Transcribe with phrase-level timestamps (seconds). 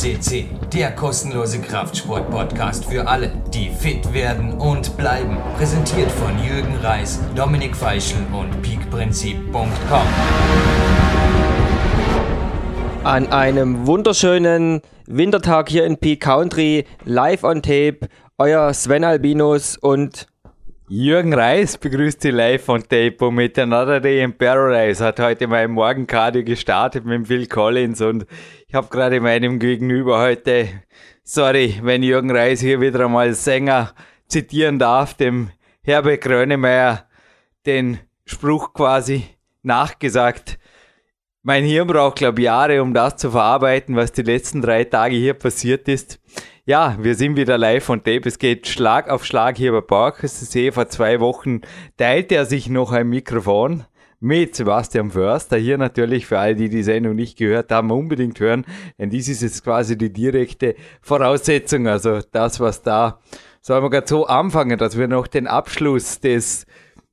[0.00, 5.36] CC, der kostenlose Kraftsport-Podcast für alle, die fit werden und bleiben.
[5.58, 10.06] Präsentiert von Jürgen Reis, Dominik Feischl und peakprinzip.com.
[13.04, 20.28] An einem wunderschönen Wintertag hier in Peak Country, live on tape, euer Sven Albinus und
[20.92, 25.04] Jürgen Reis begrüßt Sie live von Tape mit Another Day in Paradise.
[25.04, 28.26] Hat heute mein Morgencardio gestartet mit Phil Collins und
[28.66, 30.68] ich habe gerade meinem Gegenüber heute,
[31.22, 33.94] sorry, wenn Jürgen Reis hier wieder einmal Sänger
[34.26, 35.50] zitieren darf, dem
[35.84, 37.06] Herbert Grönemeyer
[37.66, 39.26] den Spruch quasi
[39.62, 40.58] nachgesagt.
[41.44, 45.14] Mein Hirn braucht, glaube ich, Jahre, um das zu verarbeiten, was die letzten drei Tage
[45.14, 46.18] hier passiert ist.
[46.70, 48.28] Ja, wir sind wieder live von Tape.
[48.28, 51.62] Es geht Schlag auf Schlag hier bei Bauerküste Vor zwei Wochen
[51.96, 53.86] teilte er sich noch ein Mikrofon
[54.20, 55.56] mit Sebastian Förster.
[55.56, 58.64] Hier natürlich für alle, die die Sendung nicht gehört haben, unbedingt hören,
[59.00, 61.88] denn dies ist jetzt quasi die direkte Voraussetzung.
[61.88, 63.18] Also das, was da,
[63.60, 66.66] sollen wir gerade so anfangen, dass wir noch den Abschluss des,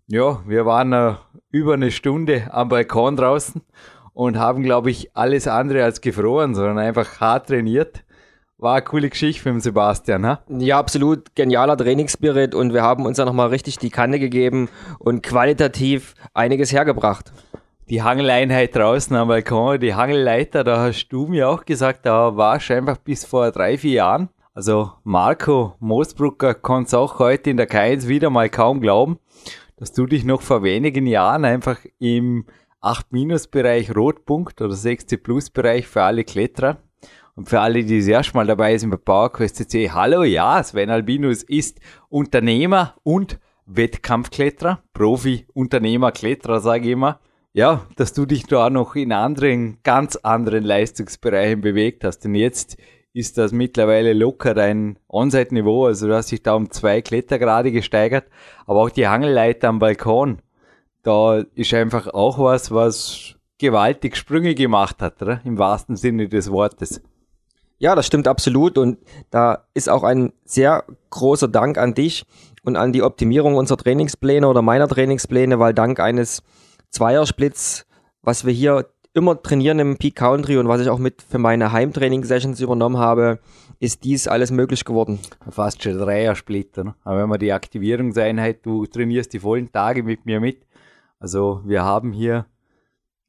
[0.06, 1.16] ja, wir waren uh,
[1.50, 3.64] über eine Stunde am Balkon draußen
[4.14, 8.04] und haben, glaube ich, alles andere als gefroren, sondern einfach hart trainiert.
[8.60, 10.42] War eine coole Geschichte für den Sebastian, ha?
[10.50, 15.22] Ja, absolut genialer Trainingsspirit und wir haben uns ja nochmal richtig die Kanne gegeben und
[15.22, 17.32] qualitativ einiges hergebracht.
[17.88, 22.72] Die Hangeleinheit draußen am Balkon, die Hangelleiter, da hast du mir auch gesagt, da warst
[22.72, 24.30] du einfach bis vor drei, vier Jahren.
[24.56, 29.20] Also Marco Moosbrucker konnte es auch heute in der K1 wieder mal kaum glauben,
[29.76, 32.48] dass du dich noch vor wenigen Jahren einfach im
[32.82, 36.78] 8-Bereich Rotpunkt oder 60 Plus Bereich für alle Kletterer
[37.38, 40.90] und für alle, die das erste Mal dabei sind bei PowerQuest CC, hallo, ja, Sven
[40.90, 47.20] Albinus ist Unternehmer und Wettkampfkletterer, Profi, Unternehmer, Kletterer, sage ich immer.
[47.54, 52.22] Ja, dass du dich da noch in anderen, ganz anderen Leistungsbereichen bewegt hast.
[52.22, 52.76] Denn jetzt
[53.14, 55.86] ist das mittlerweile locker dein On-Site-Niveau.
[55.86, 58.26] Also du hast dich da um zwei Klettergrade gesteigert.
[58.66, 60.40] Aber auch die Hangelleiter am Balkon,
[61.04, 65.40] da ist einfach auch was, was gewaltig Sprünge gemacht hat, oder?
[65.44, 67.02] im wahrsten Sinne des Wortes.
[67.80, 68.78] Ja, das stimmt absolut.
[68.78, 68.98] Und
[69.30, 72.26] da ist auch ein sehr großer Dank an dich
[72.64, 76.44] und an die Optimierung unserer Trainingspläne oder meiner Trainingspläne, weil dank eines
[76.90, 77.86] Zweiersplits,
[78.22, 81.72] was wir hier immer trainieren im Peak Country und was ich auch mit für meine
[81.72, 83.40] Heimtraining-Sessions übernommen habe,
[83.80, 85.20] ist dies alles möglich geworden.
[85.50, 86.96] Fast schon Dreier-Split, ne?
[87.04, 90.68] aber wenn man die Aktivierungseinheit, du trainierst die vollen Tage mit mir mit.
[91.20, 92.46] Also wir haben hier,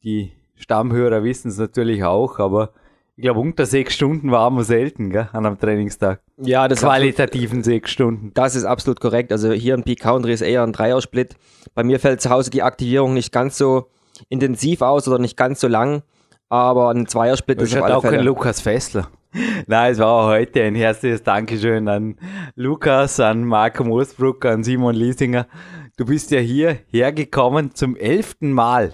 [0.02, 2.72] die Stammhörer wissen es natürlich auch, aber
[3.18, 6.20] ich glaube, unter sechs Stunden waren wir selten, gell, an einem Trainingstag.
[6.36, 8.30] Ja, das Qualitativen sechs Stunden.
[8.34, 9.32] Das ist absolut korrekt.
[9.32, 11.34] Also hier im Peak Country ist eher ein Dreiersplit.
[11.74, 13.88] Bei mir fällt zu Hause die Aktivierung nicht ganz so
[14.28, 16.04] intensiv aus oder nicht ganz so lang,
[16.48, 18.18] aber ein Zweiersplit ist auf alle auch Fälle.
[18.18, 19.08] kein Lukas Fessler.
[19.66, 22.14] Nein, es war auch heute ein herzliches Dankeschön an
[22.54, 25.48] Lukas, an Marco Moosbruck, an Simon Liesinger.
[25.96, 28.92] Du bist ja hier hergekommen zum elften Mal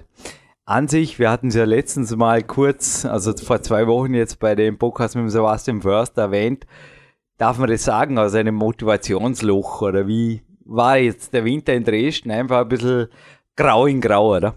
[0.67, 4.55] an sich, wir hatten es ja letztens mal kurz, also vor zwei Wochen jetzt bei
[4.55, 6.67] dem Podcast mit dem Sebastian Förster erwähnt,
[7.37, 12.31] darf man das sagen, aus einem Motivationsloch oder wie war jetzt der Winter in Dresden
[12.31, 13.09] einfach ein bisschen
[13.57, 14.55] grau in grau, oder?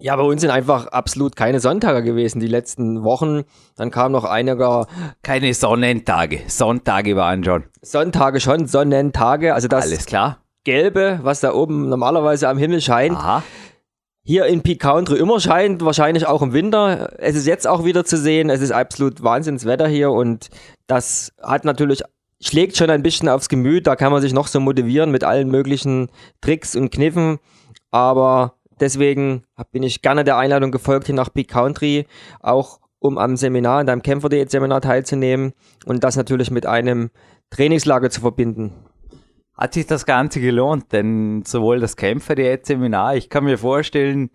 [0.00, 3.42] Ja, bei uns sind einfach absolut keine Sonntage gewesen die letzten Wochen.
[3.76, 4.86] Dann kam noch einiger.
[5.24, 6.42] Keine Sonnentage.
[6.46, 7.64] Sonntage waren schon.
[7.82, 9.54] Sonntage schon, Sonnentage.
[9.54, 10.38] Also das Alles klar.
[10.62, 13.16] Gelbe, was da oben normalerweise am Himmel scheint.
[13.16, 13.42] Aha
[14.28, 17.14] hier in Peak Country immer scheint, wahrscheinlich auch im Winter.
[17.16, 18.50] Es ist jetzt auch wieder zu sehen.
[18.50, 20.50] Es ist absolut Wahnsinnswetter hier und
[20.86, 22.02] das hat natürlich
[22.38, 23.86] schlägt schon ein bisschen aufs Gemüt.
[23.86, 26.10] Da kann man sich noch so motivieren mit allen möglichen
[26.42, 27.38] Tricks und Kniffen.
[27.90, 32.06] Aber deswegen bin ich gerne der Einladung gefolgt hier nach Peak Country,
[32.40, 35.54] auch um am Seminar, in deinem Kämpfer Seminar teilzunehmen
[35.86, 37.08] und das natürlich mit einem
[37.48, 38.74] Trainingslager zu verbinden
[39.58, 44.30] hat sich das Ganze gelohnt, denn sowohl das Kämpfer-Diät-Seminar, ich kann mir vorstellen,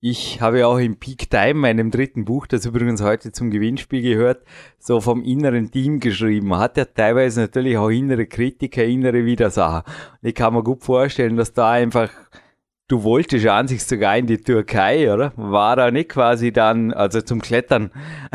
[0.00, 4.02] ich habe ja auch im Peak Time, meinem dritten Buch, das übrigens heute zum Gewinnspiel
[4.02, 4.44] gehört,
[4.78, 6.56] so vom inneren Team geschrieben.
[6.56, 9.84] Hat ja teilweise natürlich auch innere Kritiker, innere Widersacher.
[10.20, 12.10] Und ich kann mir gut vorstellen, dass da einfach,
[12.88, 15.32] du wolltest ja an sich sogar in die Türkei, oder?
[15.36, 17.90] War da nicht quasi dann, also zum Klettern,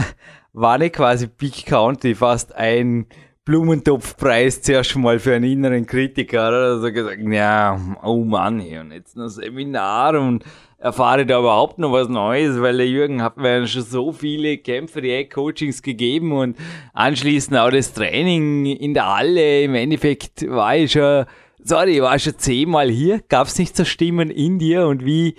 [0.54, 3.06] war nicht quasi Peak County fast ein
[3.52, 6.76] Blumentopfpreis zuerst mal für einen inneren Kritiker, oder?
[6.76, 10.46] Also gesagt, ja, oh Mann, und jetzt noch Seminar und
[10.78, 15.02] erfahre da überhaupt noch was Neues, weil der Jürgen hat mir schon so viele Kämpfe,
[15.02, 16.56] die Coachings gegeben und
[16.94, 19.64] anschließend auch das Training in der Halle.
[19.64, 21.26] Im Endeffekt war ich schon,
[21.62, 25.36] sorry, ich war schon zehnmal hier, gab's nicht so Stimmen in dir und wie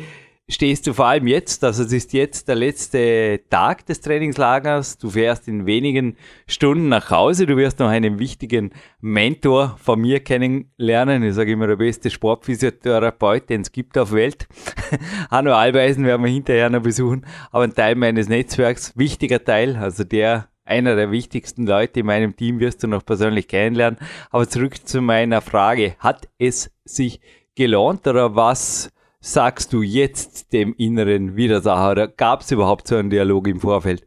[0.52, 5.10] stehst du vor allem jetzt, also es ist jetzt der letzte Tag des Trainingslagers, du
[5.10, 6.16] fährst in wenigen
[6.46, 8.70] Stunden nach Hause, du wirst noch einen wichtigen
[9.00, 14.46] Mentor von mir kennenlernen, ich sage immer der beste Sportphysiotherapeut, den es gibt auf Welt.
[15.30, 20.04] Hanno Albeisen werden wir hinterher noch besuchen, aber ein Teil meines Netzwerks, wichtiger Teil, also
[20.04, 23.98] der einer der wichtigsten Leute in meinem Team wirst du noch persönlich kennenlernen.
[24.30, 25.96] Aber zurück zu meiner Frage.
[25.98, 27.20] Hat es sich
[27.56, 31.92] gelohnt oder was sagst du jetzt dem inneren Widersacher?
[31.92, 34.04] Oder gab es überhaupt so einen Dialog im Vorfeld?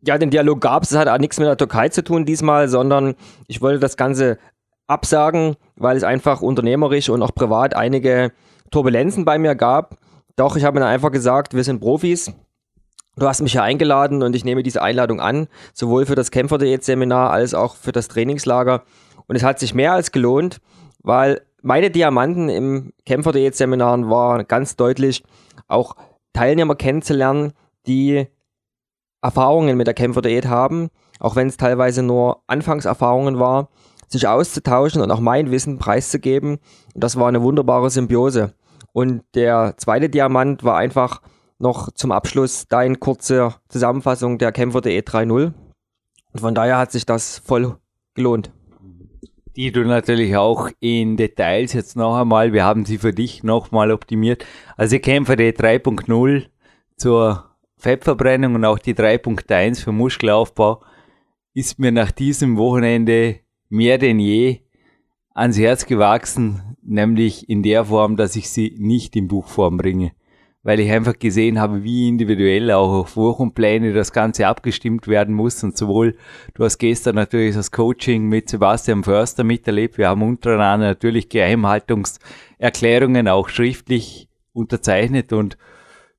[0.00, 0.92] Ja, den Dialog gab es.
[0.92, 3.16] Es hat auch nichts mit der Türkei zu tun diesmal, sondern
[3.48, 4.38] ich wollte das Ganze
[4.86, 8.32] absagen, weil es einfach unternehmerisch und auch privat einige
[8.70, 9.98] Turbulenzen bei mir gab.
[10.36, 12.32] Doch ich habe dann einfach gesagt, wir sind Profis.
[13.16, 17.32] Du hast mich ja eingeladen und ich nehme diese Einladung an, sowohl für das Kämpfer-Diät-Seminar
[17.32, 18.84] als auch für das Trainingslager.
[19.26, 20.60] Und es hat sich mehr als gelohnt,
[21.02, 25.24] weil meine Diamanten im Kämpfer.de-Seminaren war ganz deutlich,
[25.66, 25.96] auch
[26.32, 27.52] Teilnehmer kennenzulernen,
[27.86, 28.26] die
[29.22, 30.88] Erfahrungen mit der Kämpfer.de haben,
[31.18, 33.68] auch wenn es teilweise nur Anfangserfahrungen war,
[34.06, 36.58] sich auszutauschen und auch mein Wissen preiszugeben.
[36.94, 38.54] Und das war eine wunderbare Symbiose.
[38.92, 41.20] Und der zweite Diamant war einfach
[41.58, 45.52] noch zum Abschluss deine kurze Zusammenfassung der Kämpfer.de 3.0.
[46.32, 47.76] Und von daher hat sich das voll
[48.14, 48.52] gelohnt
[49.58, 53.90] die du natürlich auch in Details jetzt noch einmal, wir haben sie für dich nochmal
[53.90, 54.46] optimiert.
[54.76, 56.46] Also ich kämpfe die 3.0
[56.96, 57.44] zur
[57.76, 60.84] Fettverbrennung und auch die 3.1 für Muskelaufbau
[61.54, 64.60] ist mir nach diesem Wochenende mehr denn je
[65.34, 70.12] ans Herz gewachsen, nämlich in der Form, dass ich sie nicht in Buchform bringe
[70.68, 75.64] weil ich einfach gesehen habe, wie individuell auch auf Wochenpläne das Ganze abgestimmt werden muss.
[75.64, 76.14] Und sowohl,
[76.52, 79.96] du hast gestern natürlich das Coaching mit Sebastian Förster miterlebt.
[79.96, 85.56] Wir haben untereinander natürlich Geheimhaltungserklärungen auch schriftlich unterzeichnet und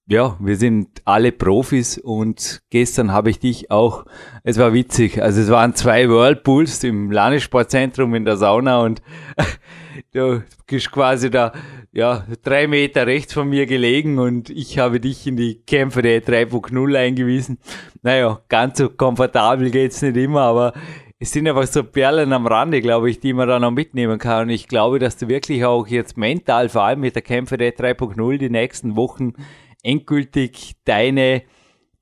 [0.07, 4.05] ja, wir sind alle Profis und gestern habe ich dich auch,
[4.43, 9.03] es war witzig, also es waren zwei Whirlpools im Landessportzentrum in der Sauna und
[10.11, 11.53] du bist quasi da,
[11.91, 16.23] ja, drei Meter rechts von mir gelegen und ich habe dich in die Kämpfe der
[16.23, 17.59] 3.0 eingewiesen.
[18.01, 20.73] Naja, ganz so komfortabel geht's nicht immer, aber
[21.19, 24.43] es sind einfach so Perlen am Rande, glaube ich, die man da noch mitnehmen kann.
[24.43, 27.75] Und ich glaube, dass du wirklich auch jetzt mental, vor allem mit der Kämpfe der
[27.75, 29.33] 3.0, die nächsten Wochen
[29.83, 31.43] endgültig deine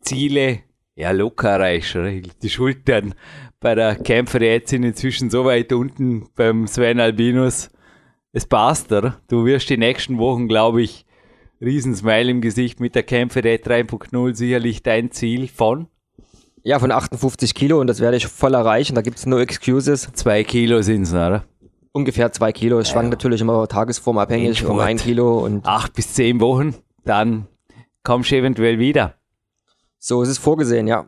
[0.01, 0.59] Ziele
[0.95, 1.97] ja locker erreichst.
[2.43, 3.15] Die Schultern
[3.59, 7.69] bei der Kämpferät sind inzwischen so weit unten beim Sven Albinus.
[8.37, 9.19] Es passt, oder?
[9.29, 11.07] Du wirst die nächsten Wochen, glaube ich,
[11.59, 15.87] Riesensmile im Gesicht mit der Kämpferät 3.0 sicherlich dein Ziel von?
[16.61, 18.93] Ja, von 58 Kilo und das werde ich voll erreichen.
[18.93, 20.11] Da gibt es no excuses.
[20.13, 21.45] Zwei Kilo sind es, oder?
[21.93, 22.77] Ungefähr zwei Kilo.
[22.77, 25.65] Es ja, schwankt natürlich immer tagesformabhängig um ein Kilo und.
[25.65, 26.75] Acht bis zehn Wochen,
[27.05, 27.47] dann
[28.03, 29.15] kommst du eventuell wieder.
[29.97, 31.07] So ist es vorgesehen, ja.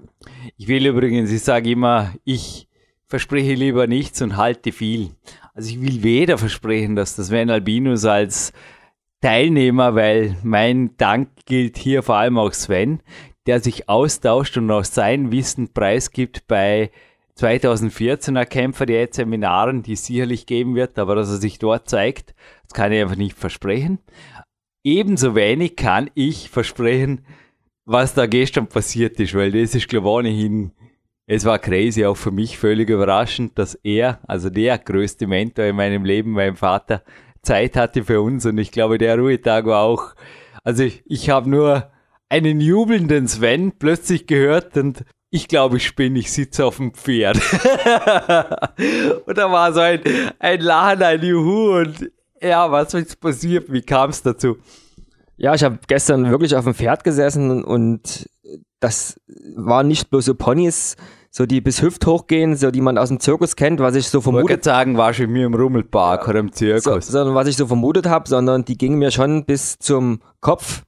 [0.57, 2.67] Ich will übrigens, ich sage immer, ich
[3.05, 5.11] verspreche lieber nichts und halte viel.
[5.59, 8.53] Also ich will weder versprechen, dass das Sven Albinus als
[9.19, 13.01] Teilnehmer, weil mein Dank gilt hier vor allem auch Sven,
[13.45, 16.91] der sich austauscht und auch sein Wissen preisgibt bei
[17.37, 22.35] 2014er Kämpfer die Seminaren, die es sicherlich geben wird, aber dass er sich dort zeigt,
[22.63, 23.99] das kann ich einfach nicht versprechen.
[24.85, 27.25] Ebenso wenig kann ich versprechen,
[27.83, 30.71] was da gestern passiert ist, weil das ist, glaube ich, ohnehin,
[31.31, 35.75] es war crazy, auch für mich völlig überraschend, dass er, also der größte Mentor in
[35.75, 37.03] meinem Leben, mein Vater,
[37.43, 40.15] Zeit hatte für uns und ich glaube, der Ruhetag war auch,
[40.63, 41.91] also ich, ich habe nur
[42.29, 47.37] einen jubelnden Sven plötzlich gehört und ich glaube, ich bin, ich sitze auf dem Pferd.
[49.27, 50.01] und da war so ein,
[50.39, 53.71] ein Lachen, ein Juhu und ja, was ist passiert?
[53.71, 54.57] Wie kam es dazu?
[55.37, 58.27] Ja, ich habe gestern wirklich auf dem Pferd gesessen und
[58.79, 59.19] das
[59.55, 60.97] waren nicht bloß so Ponys,
[61.31, 64.21] so die bis Hüft hochgehen, so die man aus dem Zirkus kennt, was ich so
[64.21, 64.59] vermutet.
[64.59, 66.83] Ich sagen, war schon mir im Rummelpark ja, oder im Zirkus.
[66.83, 70.83] So, sondern was ich so vermutet habe, sondern die gingen mir schon bis zum Kopf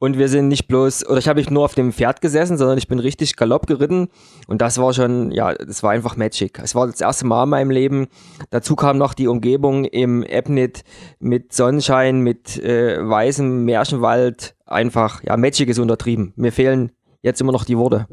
[0.00, 2.78] und wir sind nicht bloß, oder ich habe nicht nur auf dem Pferd gesessen, sondern
[2.78, 4.08] ich bin richtig galopp geritten.
[4.46, 6.58] Und das war schon, ja, das war einfach Magic.
[6.58, 8.06] Es war das erste Mal in meinem Leben.
[8.48, 10.84] Dazu kam noch die Umgebung im Ebnit
[11.18, 14.56] mit Sonnenschein, mit äh, weißem Märchenwald.
[14.64, 16.32] Einfach, ja, Magic ist untertrieben.
[16.34, 18.06] Mir fehlen jetzt immer noch die Worte.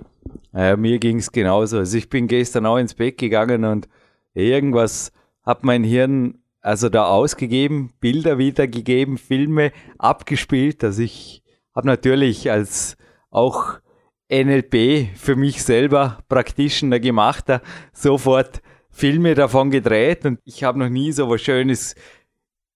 [0.58, 1.78] Ja, mir ging's genauso.
[1.78, 3.88] Also ich bin gestern auch ins Bett gegangen und
[4.34, 5.12] irgendwas
[5.44, 11.44] hat mein Hirn also da ausgegeben, Bilder wiedergegeben, Filme abgespielt, dass ich
[11.76, 12.98] habe natürlich als
[13.30, 13.76] auch
[14.32, 17.46] NLP für mich selber Practitioner gemacht,
[17.94, 21.94] sofort Filme davon gedreht und ich habe noch nie so was Schönes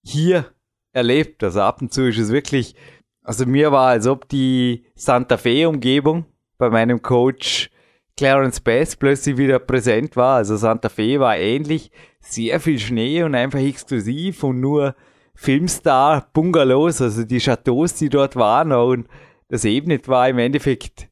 [0.04, 0.46] hier
[0.92, 1.42] erlebt.
[1.42, 2.76] Also ab und zu ist es wirklich
[3.24, 6.26] Also mir war, als ob die Santa Fe-Umgebung
[6.58, 7.71] bei meinem Coach
[8.16, 10.36] Clarence Bass plötzlich wieder präsent war.
[10.36, 11.90] Also Santa Fe war ähnlich,
[12.20, 14.94] sehr viel Schnee und einfach exklusiv und nur
[15.34, 19.08] Filmstar Bungalows, also die Chateaus, die dort waren und
[19.48, 21.08] das Ebnet war im Endeffekt,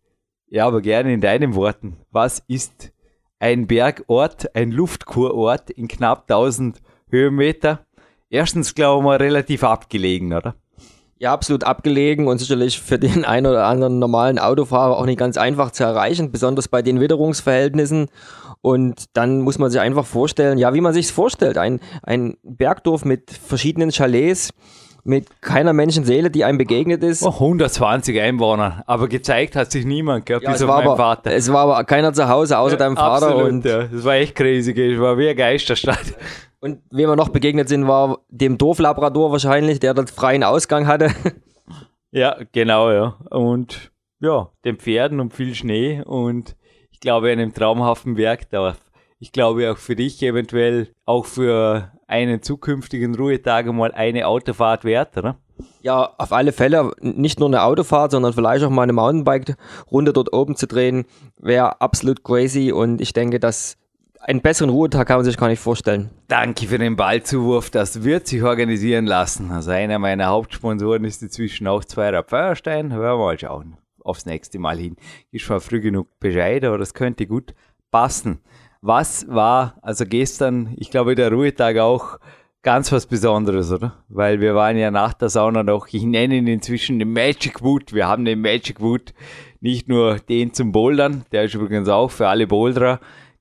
[0.46, 1.96] ja, aber gerne in deinen Worten.
[2.10, 2.92] Was ist
[3.38, 6.80] ein Bergort, ein Luftkurort in knapp 1000
[7.10, 7.86] Höhenmeter?
[8.28, 10.54] Erstens, glaube ich mal, relativ abgelegen, oder?
[11.20, 15.36] Ja, absolut abgelegen und sicherlich für den einen oder anderen normalen Autofahrer auch nicht ganz
[15.36, 18.08] einfach zu erreichen, besonders bei den Witterungsverhältnissen.
[18.62, 22.38] Und dann muss man sich einfach vorstellen, ja, wie man sich es vorstellt, ein, ein
[22.42, 24.54] Bergdorf mit verschiedenen Chalets,
[25.04, 27.22] mit keiner Menschenseele, die einem begegnet ist.
[27.22, 31.32] Oh, 120 Einwohner, aber gezeigt hat sich niemand, gell, ja, bis auf meinen aber, Vater.
[31.32, 33.28] Es war aber keiner zu Hause, außer ja, deinem Vater.
[33.28, 33.84] Absolut, und ja.
[33.84, 36.14] Das war echt crazy, es war wie eine Geisterstadt.
[36.60, 41.10] Und wem wir noch begegnet sind, war dem Dorflabrador wahrscheinlich, der dort freien Ausgang hatte.
[42.12, 43.16] Ja, genau, ja.
[43.30, 46.56] Und ja, den Pferden und viel Schnee und
[46.90, 48.78] ich glaube einem traumhaften Werkdorf.
[49.20, 55.16] Ich glaube auch für dich eventuell auch für einen zukünftigen Ruhetag mal eine Autofahrt wert,
[55.16, 55.38] oder?
[55.82, 56.90] Ja, auf alle Fälle.
[57.00, 61.04] Nicht nur eine Autofahrt, sondern vielleicht auch mal eine Mountainbike-Runde dort oben zu drehen,
[61.38, 63.76] wäre absolut crazy und ich denke, dass
[64.20, 66.10] einen besseren Ruhetag kann man sich gar nicht vorstellen.
[66.28, 67.70] Danke für den Ballzuwurf.
[67.70, 69.50] Das wird sich organisieren lassen.
[69.50, 72.92] Also einer meiner Hauptsponsoren ist inzwischen auch Zweirad Feuerstein.
[72.92, 73.76] Hören wir mal schauen.
[74.02, 74.96] Aufs nächste Mal hin.
[75.30, 77.54] Ist schon früh genug Bescheid, aber das könnte gut
[77.90, 78.40] passen.
[78.82, 82.18] Was war, also gestern, ich glaube der Ruhetag auch
[82.62, 84.04] ganz was Besonderes, oder?
[84.08, 87.92] Weil wir waren ja nach der Sauna noch, ich nenne ihn inzwischen den Magic Wood.
[87.92, 89.12] Wir haben den Magic Wood,
[89.60, 93.00] nicht nur den zum Bouldern, der ist übrigens auch für alle Boulderer,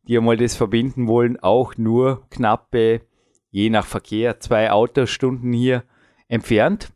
[0.10, 3.02] die einmal das verbinden wollen, auch nur knappe,
[3.52, 5.84] je nach Verkehr, zwei Autostunden hier
[6.28, 6.90] entfernt.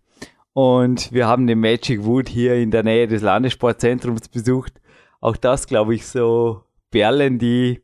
[0.53, 4.81] Und wir haben den Magic Wood hier in der Nähe des Landessportzentrums besucht.
[5.21, 7.83] Auch das, glaube ich, so Perlen, die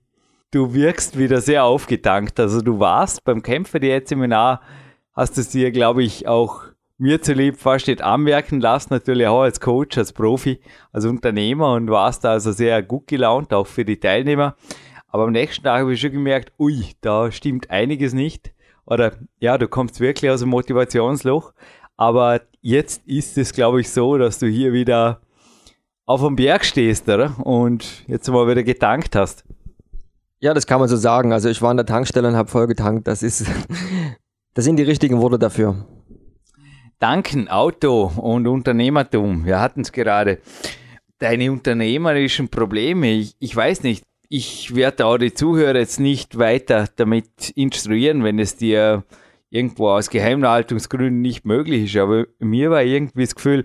[0.49, 2.39] du wirkst wieder sehr aufgetankt.
[2.39, 4.61] Also du warst beim Kämpfer Seminar,
[5.13, 6.63] hast es dir, glaube ich, auch
[6.97, 10.59] mir zulieb fast nicht anmerken lassen, natürlich auch als Coach, als Profi,
[10.91, 14.55] als Unternehmer und warst da also sehr gut gelaunt, auch für die Teilnehmer.
[15.09, 18.53] Aber am nächsten Tag habe ich schon gemerkt, ui, da stimmt einiges nicht.
[18.85, 21.53] Oder ja, du kommst wirklich aus dem Motivationsloch.
[21.97, 25.21] Aber jetzt ist es, glaube ich, so, dass du hier wieder
[26.05, 27.35] auf dem Berg stehst, oder?
[27.45, 29.43] Und jetzt mal wieder getankt hast.
[30.39, 31.33] Ja, das kann man so sagen.
[31.33, 33.07] Also ich war an der Tankstelle und habe voll getankt.
[33.07, 33.45] Das ist,
[34.53, 35.85] das sind die richtigen Worte dafür.
[36.99, 39.45] Danken, Auto und Unternehmertum.
[39.45, 40.39] Wir hatten es gerade.
[41.19, 43.11] Deine unternehmerischen Probleme.
[43.11, 48.37] Ich, ich weiß nicht, ich werde auch die Zuhörer jetzt nicht weiter damit instruieren, wenn
[48.37, 49.03] es dir
[49.49, 51.97] irgendwo aus Geheimhaltungsgründen nicht möglich ist.
[51.99, 53.63] Aber mir war irgendwie das Gefühl,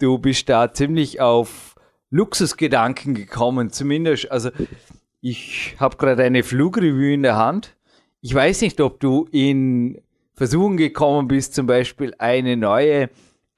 [0.00, 1.76] du bist da ziemlich auf
[2.10, 3.70] Luxusgedanken gekommen.
[3.70, 4.50] Zumindest, also
[5.20, 7.76] ich habe gerade eine Flugrevue in der Hand.
[8.20, 10.02] Ich weiß nicht, ob du in
[10.34, 13.08] Versuchen gekommen bist, zum Beispiel eine neue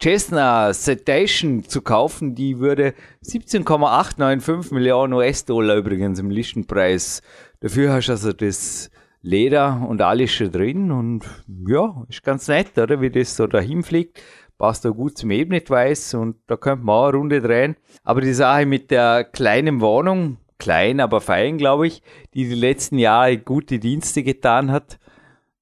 [0.01, 7.21] Cessna Citation zu kaufen, die würde 17,895 Millionen US-Dollar übrigens im Listenpreis.
[7.59, 11.25] Dafür hast du also das Leder und alles schon drin und
[11.67, 13.01] ja, ist ganz nett, oder?
[13.01, 14.23] Wie das so dahin fliegt.
[14.57, 17.77] Passt da gut zum Ebnetweiß und da könnte man auch eine Runde drehen.
[18.05, 22.03] Aber die Sache mit der kleinen Wohnung, klein, aber fein, glaube ich,
[22.35, 25.01] die die letzten Jahre gute Dienste getan hat,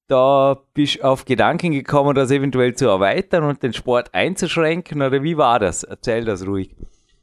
[0.09, 5.23] da bist du auf Gedanken gekommen, das eventuell zu erweitern und den Sport einzuschränken oder
[5.23, 5.83] wie war das?
[5.83, 6.75] Erzähl das ruhig.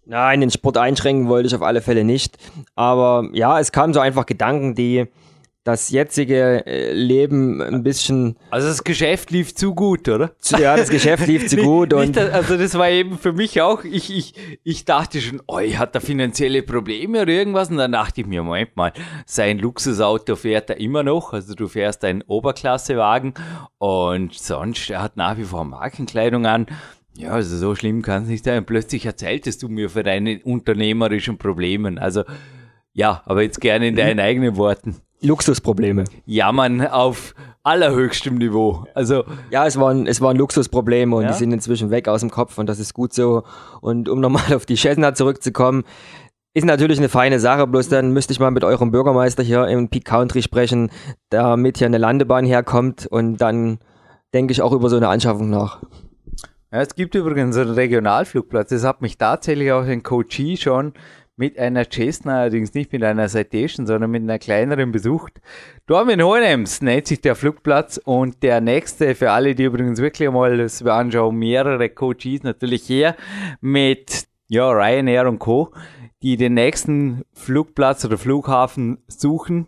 [0.06, 2.38] Nein, den Sport einschränken wollte ich auf alle Fälle nicht.
[2.76, 5.08] Aber ja, es kamen so einfach Gedanken, die
[5.64, 8.36] das jetzige äh, Leben ein bisschen.
[8.50, 10.32] Also das Geschäft lief zu gut, oder?
[10.60, 11.94] Ja, das Geschäft lief zu gut.
[11.94, 15.60] und nicht, also das war eben für mich auch, ich, ich, ich dachte schon, oh,
[15.60, 17.70] hat er finanzielle Probleme oder irgendwas?
[17.70, 18.92] Und dann dachte ich mir, Moment mal,
[19.26, 21.32] sein Luxusauto fährt er immer noch.
[21.32, 23.34] Also du fährst einen Oberklassewagen
[23.78, 26.66] und sonst, er hat nach wie vor Markenkleidung an.
[27.16, 28.66] Ja, also so schlimm kann es nicht sein.
[28.66, 32.00] Plötzlich erzähltest du mir für deine unternehmerischen Problemen.
[32.00, 32.24] Also
[32.92, 34.98] ja, aber jetzt gerne in deinen eigenen Worten.
[35.24, 36.04] Luxusprobleme.
[36.26, 38.86] Jammern auf allerhöchstem Niveau.
[38.94, 41.32] Also ja, es waren es waren Luxusprobleme und ja?
[41.32, 43.44] die sind inzwischen weg aus dem Kopf und das ist gut so.
[43.82, 45.84] Und um nochmal auf die Cessna zurückzukommen,
[46.54, 49.90] ist natürlich eine feine Sache, bloß dann müsste ich mal mit eurem Bürgermeister hier im
[49.90, 50.92] Peak Country sprechen,
[51.30, 53.80] damit hier eine Landebahn herkommt und dann
[54.34, 55.82] denke ich auch über so eine Anschaffung nach.
[56.72, 58.70] Ja, es gibt übrigens einen Regionalflugplatz.
[58.70, 60.94] Das hat mich tatsächlich auch ein Coachie schon
[61.36, 65.42] mit einer Cessna, allerdings nicht mit einer Citation, sondern mit einer kleineren besucht.
[65.88, 70.58] Dormin Hohenems nennt sich der Flugplatz und der nächste, für alle, die übrigens wirklich mal
[70.58, 73.16] das wir anschauen, mehrere Coaches natürlich hier
[73.62, 75.72] mit ja, Ryanair und Co.,
[76.22, 79.68] die den nächsten Flugplatz oder Flughafen suchen,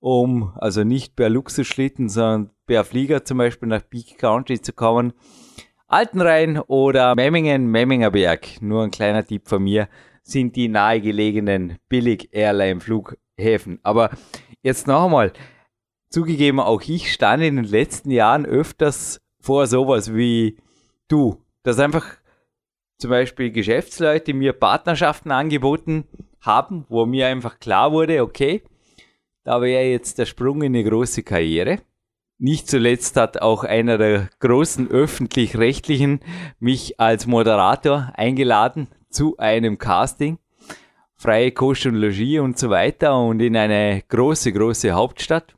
[0.00, 5.12] um also nicht per Luxusschlitten, sondern per Flieger zum Beispiel nach Peak Country zu kommen.
[5.86, 9.88] Altenrhein oder Memmingen, Memminger Berg, nur ein kleiner Tipp von mir,
[10.24, 13.78] sind die nahegelegenen Billig-Airline-Flughäfen.
[13.82, 14.10] Aber
[14.62, 15.32] jetzt noch einmal,
[16.08, 20.56] zugegeben, auch ich stand in den letzten Jahren öfters vor sowas wie
[21.08, 22.16] du, dass einfach
[22.98, 26.04] zum Beispiel Geschäftsleute mir Partnerschaften angeboten
[26.40, 28.62] haben, wo mir einfach klar wurde, okay,
[29.44, 31.80] da wäre jetzt der Sprung in eine große Karriere.
[32.38, 36.20] Nicht zuletzt hat auch einer der großen öffentlich-rechtlichen
[36.58, 40.38] mich als Moderator eingeladen zu einem Casting.
[41.16, 45.54] Freie Kost und Logis und so weiter und in eine große, große Hauptstadt.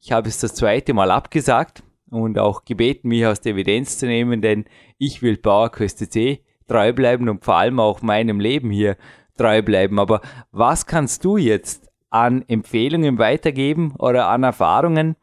[0.00, 4.06] Ich habe es das zweite Mal abgesagt und auch gebeten, mich aus der Evidenz zu
[4.06, 4.64] nehmen, denn
[4.96, 8.96] ich will PowerQuest C treu bleiben und vor allem auch meinem Leben hier
[9.36, 9.98] treu bleiben.
[9.98, 15.16] Aber was kannst du jetzt an Empfehlungen weitergeben oder an Erfahrungen?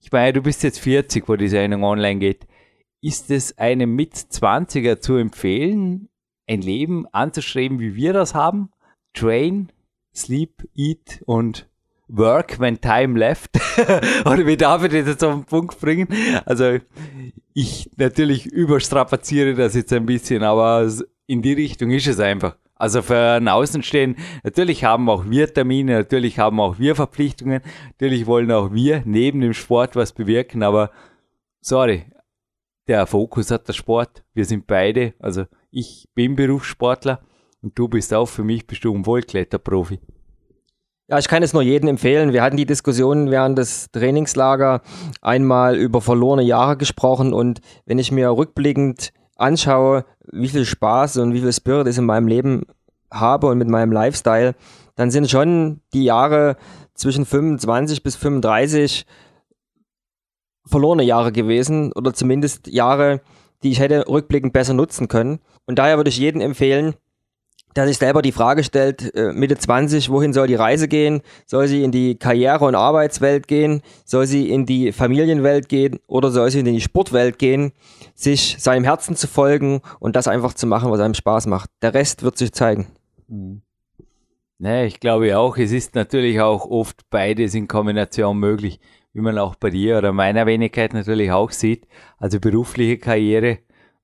[0.00, 2.46] Ich meine, du bist jetzt 40, wo die Sendung online geht.
[3.00, 6.09] Ist es einem Mit-20er zu empfehlen,
[6.50, 8.70] ein Leben anzustreben, wie wir das haben?
[9.14, 9.70] Train,
[10.14, 11.68] Sleep, Eat und
[12.08, 13.50] Work when time left.
[14.26, 16.08] Oder wie darf ich das jetzt auf den Punkt bringen?
[16.44, 16.78] Also,
[17.54, 20.90] ich natürlich überstrapaziere das jetzt ein bisschen, aber
[21.28, 22.56] in die Richtung ist es einfach.
[22.74, 28.26] Also für ein Außenstehen, natürlich haben auch wir Termine, natürlich haben auch wir Verpflichtungen, natürlich
[28.26, 30.90] wollen auch wir neben dem Sport was bewirken, aber
[31.60, 32.06] sorry,
[32.88, 34.24] der Fokus hat der Sport.
[34.32, 37.20] Wir sind beide, also ich bin Berufssportler
[37.62, 40.00] und du bist auch für mich bist ein Wohlkletterprofi.
[41.08, 42.32] Ja, ich kann es nur jedem empfehlen.
[42.32, 44.80] Wir hatten die Diskussion während des Trainingslager
[45.20, 51.34] einmal über verlorene Jahre gesprochen und wenn ich mir rückblickend anschaue, wie viel Spaß und
[51.34, 52.62] wie viel Spirit ich in meinem Leben
[53.10, 54.54] habe und mit meinem Lifestyle,
[54.94, 56.56] dann sind schon die Jahre
[56.94, 59.06] zwischen 25 bis 35
[60.66, 63.20] verlorene Jahre gewesen oder zumindest Jahre,
[63.62, 65.40] die ich hätte rückblickend besser nutzen können.
[65.66, 66.94] Und daher würde ich jedem empfehlen,
[67.76, 71.20] der sich selber die Frage stellt, äh, Mitte 20, wohin soll die Reise gehen?
[71.46, 73.82] Soll sie in die Karriere- und Arbeitswelt gehen?
[74.04, 76.00] Soll sie in die Familienwelt gehen?
[76.08, 77.72] Oder soll sie in die Sportwelt gehen?
[78.14, 81.70] Sich seinem Herzen zu folgen und das einfach zu machen, was einem Spaß macht.
[81.80, 82.88] Der Rest wird sich zeigen.
[83.28, 83.62] Mhm.
[84.62, 88.78] Nee, ich glaube auch, es ist natürlich auch oft beides in Kombination möglich,
[89.12, 91.86] wie man auch bei dir oder meiner Wenigkeit natürlich auch sieht.
[92.18, 93.58] Also berufliche Karriere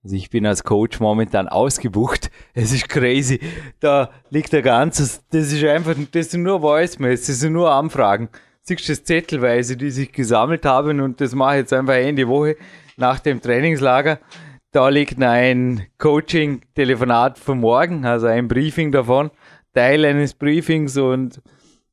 [0.07, 2.31] also ich bin als Coach momentan ausgebucht.
[2.55, 3.41] Es ist crazy.
[3.81, 8.29] Da liegt der ganze, das ist einfach, das sind nur Voicemails, das sind nur Anfragen.
[8.63, 12.29] Siehst du das Zettelweise, die sich gesammelt haben und das mache ich jetzt einfach Ende
[12.29, 12.55] Woche
[12.97, 14.21] nach dem Trainingslager.
[14.71, 19.33] Da liegt ein Coaching-Telefonat von morgen, also ein Briefing davon,
[19.75, 21.43] Teil eines Briefings und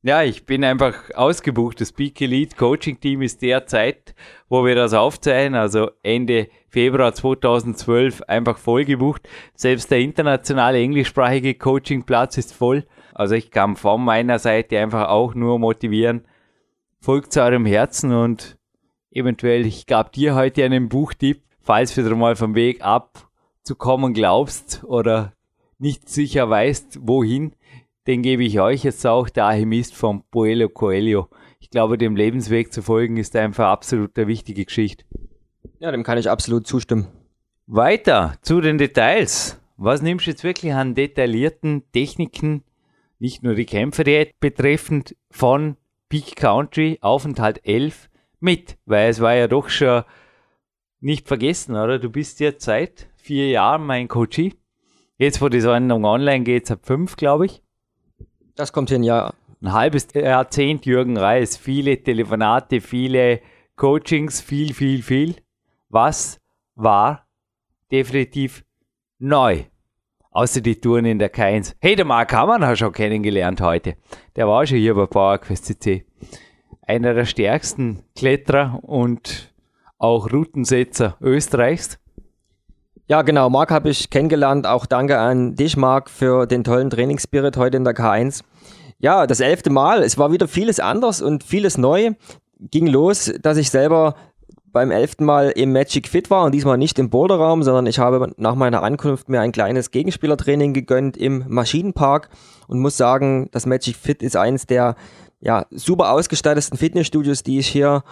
[0.04, 1.80] ja, ich bin einfach ausgebucht.
[1.80, 4.14] Das Peak Elite Coaching Team ist derzeit,
[4.50, 9.26] wo wir das aufzeichnen, also Ende Februar 2012 einfach voll gebucht.
[9.54, 12.86] Selbst der internationale englischsprachige Coachingplatz ist voll.
[13.14, 16.26] Also ich kann von meiner Seite einfach auch nur motivieren.
[17.00, 18.58] Folgt zu eurem Herzen und
[19.10, 24.84] eventuell, ich gab dir heute einen Buchtipp, falls du wieder mal vom Weg abzukommen glaubst
[24.84, 25.32] oder
[25.78, 27.54] nicht sicher weißt, wohin
[28.06, 31.28] den gebe ich euch jetzt auch, der Alchemist von Puello Coelho.
[31.60, 35.04] Ich glaube, dem Lebensweg zu folgen ist einfach absolut eine wichtige Geschichte.
[35.78, 37.08] Ja, dem kann ich absolut zustimmen.
[37.66, 39.60] Weiter zu den Details.
[39.76, 42.62] Was nimmst du jetzt wirklich an detaillierten Techniken,
[43.18, 45.76] nicht nur die Kämpferdiät betreffend, von
[46.08, 48.76] Peak Country Aufenthalt 11 mit?
[48.84, 50.04] Weil es war ja doch schon
[51.00, 51.98] nicht vergessen, oder?
[51.98, 54.54] Du bist jetzt seit vier Jahren mein Coachie.
[55.16, 57.63] Jetzt, wo die Sendung online geht, ab fünf, glaube ich.
[58.56, 59.32] Das kommt hin, ja.
[59.60, 63.40] Ein halbes Jahrzehnt Jürgen Reis, viele Telefonate, viele
[63.76, 65.36] Coachings, viel, viel, viel.
[65.88, 66.40] Was
[66.76, 67.26] war
[67.90, 68.64] definitiv
[69.18, 69.64] neu?
[70.30, 71.74] Außer die Touren in der K1.
[71.80, 73.96] Hey, der Mark Hammann hast du schon kennengelernt heute.
[74.36, 76.04] Der war schon hier bei PowerQuest CC.
[76.82, 79.52] Einer der stärksten Kletterer und
[79.98, 81.98] auch Routensetzer Österreichs.
[83.06, 83.50] Ja, genau.
[83.50, 84.66] Marc habe ich kennengelernt.
[84.66, 88.40] Auch danke an dich, Marc, für den tollen Trainingsspirit heute in der K1.
[88.98, 90.02] Ja, das elfte Mal.
[90.02, 92.12] Es war wieder vieles anders und vieles neu.
[92.58, 94.14] Ging los, dass ich selber
[94.72, 98.32] beim elften Mal im Magic Fit war und diesmal nicht im Boulderraum, sondern ich habe
[98.38, 102.30] nach meiner Ankunft mir ein kleines Gegenspielertraining gegönnt im Maschinenpark
[102.68, 104.96] und muss sagen, das Magic Fit ist eines der
[105.40, 108.02] ja, super ausgestattetsten Fitnessstudios, die ich hier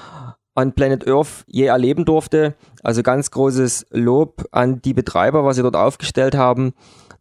[0.54, 2.54] an Planet Earth je erleben durfte.
[2.82, 6.74] Also ganz großes Lob an die Betreiber, was sie dort aufgestellt haben.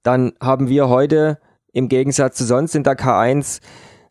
[0.04, 1.40] Dann haben wir heute
[1.74, 3.62] im Gegensatz zu sonst in der K1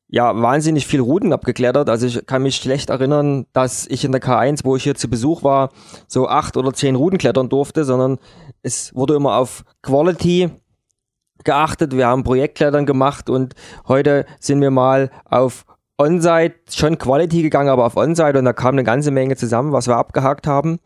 [0.08, 1.88] ja wahnsinnig viel Routen abgeklettert.
[1.88, 5.08] Also ich kann mich schlecht erinnern, dass ich in der K1, wo ich hier zu
[5.08, 5.70] Besuch war,
[6.08, 8.18] so acht oder zehn Routen klettern durfte, sondern
[8.62, 10.50] es wurde immer auf Quality
[11.44, 11.96] geachtet.
[11.96, 13.54] Wir haben Projektklettern gemacht und
[13.86, 15.64] heute sind wir mal auf
[16.00, 19.86] On-Site schon Quality gegangen, aber auf On-Site und da kam eine ganze Menge zusammen, was
[19.86, 20.78] wir abgehakt haben.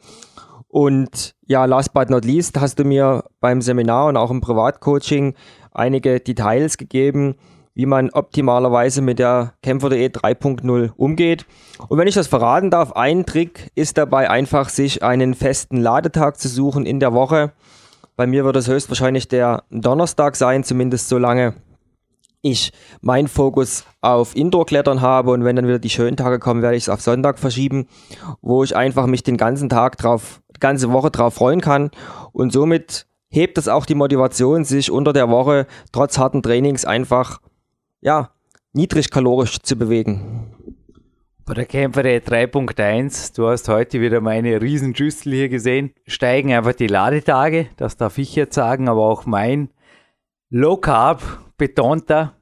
[0.66, 5.34] Und ja, last but not least hast du mir beim Seminar und auch im Privatcoaching
[5.70, 7.36] einige Details gegeben,
[7.74, 11.46] wie man optimalerweise mit der Kämpfer.de 3.0 umgeht.
[11.86, 16.38] Und wenn ich das verraten darf, ein Trick ist dabei einfach, sich einen festen Ladetag
[16.38, 17.52] zu suchen in der Woche.
[18.16, 21.54] Bei mir wird es höchstwahrscheinlich der Donnerstag sein, zumindest solange
[22.44, 26.76] ich meinen Fokus auf Indoor-Klettern habe und wenn dann wieder die schönen Tage kommen, werde
[26.76, 27.86] ich es auf Sonntag verschieben,
[28.42, 31.90] wo ich einfach mich den ganzen Tag drauf, die ganze Woche drauf freuen kann
[32.32, 37.40] und somit hebt es auch die Motivation, sich unter der Woche trotz harten Trainings einfach
[38.02, 38.30] ja,
[38.74, 40.50] niedrigkalorisch zu bewegen.
[41.46, 46.86] Bei der Kämpferei 3.1, du hast heute wieder meine Riesenschüssel hier gesehen, steigen einfach die
[46.88, 49.70] Ladetage, das darf ich jetzt sagen, aber auch mein
[50.56, 51.20] Low Carb
[51.58, 52.36] betonter,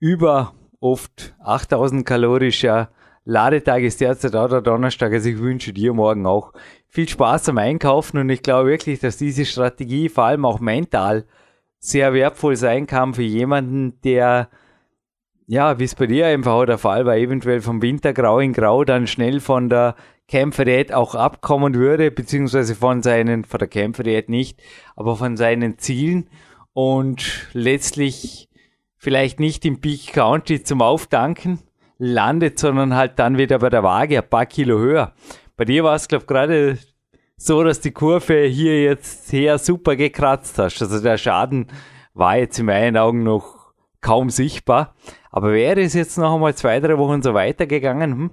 [0.00, 2.88] über oft 8000 kalorischer
[3.26, 5.12] Ladetag ist derzeit auch der Donnerstag.
[5.12, 6.54] Also ich wünsche dir morgen auch
[6.88, 11.26] viel Spaß am Einkaufen und ich glaube wirklich, dass diese Strategie vor allem auch mental
[11.78, 14.48] sehr wertvoll sein kann für jemanden, der
[15.46, 18.82] ja, wie es bei dir einfach auch der Fall war, eventuell vom Wintergrau in Grau
[18.82, 19.94] dann schnell von der
[20.26, 24.58] Kämpferdiät auch abkommen würde, beziehungsweise von seinen, von der Kämpferdiät nicht,
[24.96, 26.30] aber von seinen Zielen
[26.76, 28.50] und letztlich
[28.98, 31.60] vielleicht nicht im Peak County zum Auftanken
[31.96, 35.14] landet, sondern halt dann wieder bei der Waage ein paar Kilo höher.
[35.56, 36.78] Bei dir war es, glaube ich, gerade
[37.38, 40.82] so, dass die Kurve hier jetzt sehr super gekratzt hast.
[40.82, 41.68] Also der Schaden
[42.12, 44.94] war jetzt in meinen Augen noch kaum sichtbar.
[45.30, 48.12] Aber wäre es jetzt noch einmal zwei, drei Wochen so weitergegangen?
[48.12, 48.30] Hm?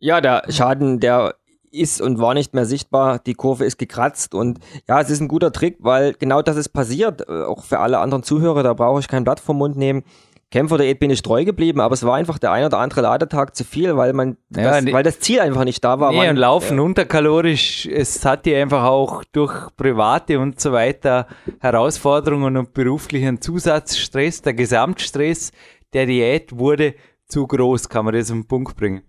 [0.00, 1.36] Ja, der Schaden, der
[1.70, 3.18] ist und war nicht mehr sichtbar.
[3.18, 6.70] Die Kurve ist gekratzt und ja, es ist ein guter Trick, weil genau das ist
[6.70, 7.28] passiert.
[7.28, 10.04] Äh, auch für alle anderen Zuhörer, da brauche ich kein Blatt vom Mund nehmen.
[10.50, 13.54] Kämpfer der bin ich treu geblieben, aber es war einfach der ein oder andere Ladetag
[13.54, 16.10] zu viel, weil man ja, das, weil das Ziel einfach nicht da war.
[16.10, 16.82] Nee, man, und Laufen ja.
[16.82, 21.28] unterkalorisch, es hat dir einfach auch durch private und so weiter
[21.60, 25.52] Herausforderungen und beruflichen Zusatzstress, der Gesamtstress,
[25.92, 26.94] der Diät wurde
[27.28, 29.02] zu groß, kann man das auf den Punkt bringen.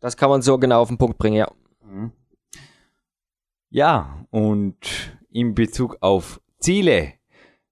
[0.00, 1.48] Das kann man so genau auf den Punkt bringen, ja.
[1.92, 2.12] Mhm.
[3.70, 4.76] Ja, und
[5.30, 7.14] in Bezug auf Ziele,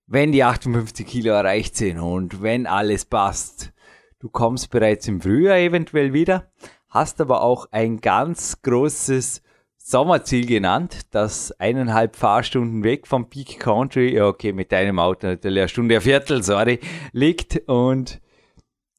[0.07, 3.73] wenn die 58 Kilo erreicht sind und wenn alles passt,
[4.19, 6.51] du kommst bereits im Frühjahr eventuell wieder,
[6.89, 9.43] hast aber auch ein ganz großes
[9.77, 15.61] Sommerziel genannt, das eineinhalb Fahrstunden weg vom Peak Country, ja okay, mit deinem Auto natürlich
[15.61, 16.81] eine Stunde, ein Viertel, sorry,
[17.13, 17.63] liegt.
[17.67, 18.21] Und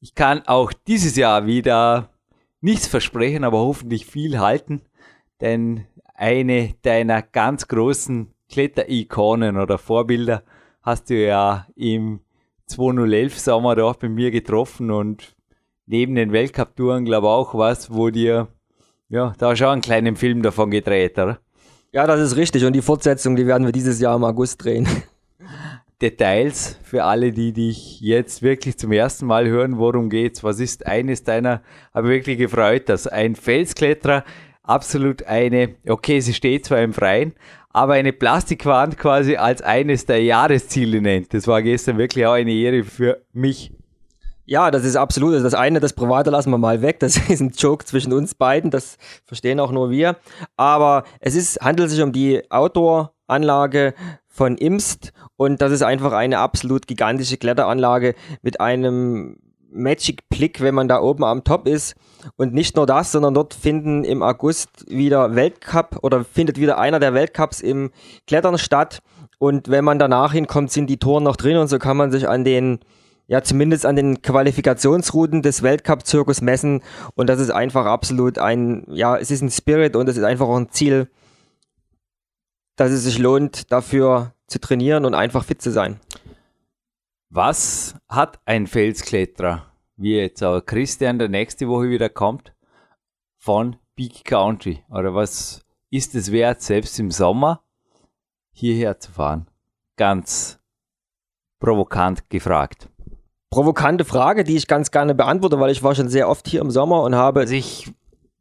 [0.00, 2.10] ich kann auch dieses Jahr wieder
[2.60, 4.82] nichts versprechen, aber hoffentlich viel halten,
[5.42, 10.44] denn eine deiner ganz großen Kletterikonen oder Vorbilder
[10.82, 12.20] hast du ja im
[12.66, 15.34] 2011 Sommer da bei mir getroffen und
[15.86, 18.48] neben den Weltcup-Touren glaube ich auch was, wo dir,
[19.08, 21.38] ja, da schon einen kleinen Film davon gedreht, oder?
[21.90, 24.88] Ja, das ist richtig und die Fortsetzung, die werden wir dieses Jahr im August drehen.
[26.00, 30.42] Details für alle, die dich jetzt wirklich zum ersten Mal hören, worum geht's?
[30.42, 31.62] Was ist eines deiner,
[31.94, 34.24] habe wirklich gefreut, dass ein Felskletterer
[34.62, 37.34] absolut eine, okay, sie steht zwar im Freien,
[37.70, 41.32] aber eine Plastikwand quasi als eines der Jahresziele nennt.
[41.34, 43.72] Das war gestern wirklich auch eine Ehre für mich.
[44.44, 45.34] Ja, das ist absolut.
[45.34, 47.00] Das eine, das Private lassen wir mal weg.
[47.00, 48.70] Das ist ein Joke zwischen uns beiden.
[48.70, 50.16] Das verstehen auch nur wir.
[50.56, 53.94] Aber es ist, handelt sich um die Outdoor-Anlage
[54.26, 59.36] von Imst und das ist einfach eine absolut gigantische Kletteranlage mit einem
[59.72, 61.94] Magic Blick, wenn man da oben am Top ist.
[62.36, 67.00] Und nicht nur das, sondern dort finden im August wieder Weltcup oder findet wieder einer
[67.00, 67.90] der Weltcups im
[68.26, 69.00] Klettern statt.
[69.38, 72.28] Und wenn man danach hinkommt, sind die Toren noch drin und so kann man sich
[72.28, 72.78] an den,
[73.26, 76.82] ja, zumindest an den Qualifikationsrouten des Weltcup-Zirkus messen.
[77.14, 80.46] Und das ist einfach absolut ein, ja, es ist ein Spirit und es ist einfach
[80.46, 81.08] auch ein Ziel,
[82.76, 85.98] dass es sich lohnt, dafür zu trainieren und einfach fit zu sein.
[87.34, 92.52] Was hat ein Felskletterer, wie jetzt auch Christian der nächste Woche wieder kommt,
[93.38, 94.84] von Peak Country?
[94.90, 97.64] Oder was ist es wert, selbst im Sommer
[98.52, 99.46] hierher zu fahren?
[99.96, 100.60] Ganz
[101.58, 102.90] provokant gefragt.
[103.48, 106.70] Provokante Frage, die ich ganz gerne beantworte, weil ich war schon sehr oft hier im
[106.70, 107.40] Sommer und habe.
[107.40, 107.90] Also ich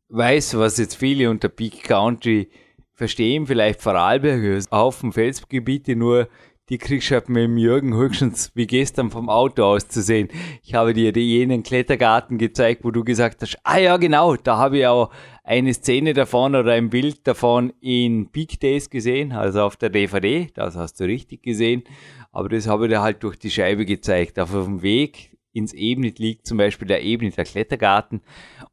[0.09, 2.51] weiß, was jetzt viele unter Peak Country
[2.91, 6.27] verstehen, vielleicht Vorarlberg, Haufen Felsgebiete, nur
[6.71, 10.29] die kriegst du halt mit dem Jürgen höchstens wie gestern vom Auto aus zu sehen.
[10.63, 14.77] Ich habe dir jenen Klettergarten gezeigt, wo du gesagt hast, ah ja genau, da habe
[14.77, 15.11] ich auch
[15.43, 20.47] eine Szene davon oder ein Bild davon in Peak Days gesehen, also auf der DVD,
[20.53, 21.83] das hast du richtig gesehen,
[22.31, 24.39] aber das habe ich dir halt durch die Scheibe gezeigt.
[24.39, 28.21] Auf dem Weg ins Ebnit liegt zum Beispiel der Ebniter Klettergarten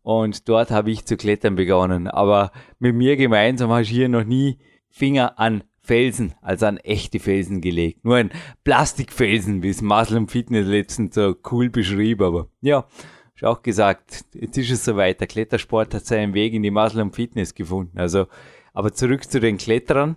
[0.02, 4.22] und dort habe ich zu klettern begonnen, aber mit mir gemeinsam hast du hier noch
[4.22, 4.58] nie
[4.88, 8.05] Finger an Felsen, also an echte Felsen gelegt.
[8.05, 8.31] Nur ein
[8.62, 12.87] Plastikfelsen, wie es Muscle Fitness letztens so cool beschrieb, aber ja,
[13.35, 15.20] ich auch gesagt, jetzt ist es soweit.
[15.20, 17.98] Der Klettersport hat seinen Weg in die Muscle Fitness gefunden.
[17.98, 18.27] Also,
[18.74, 20.16] aber zurück zu den Kletterern.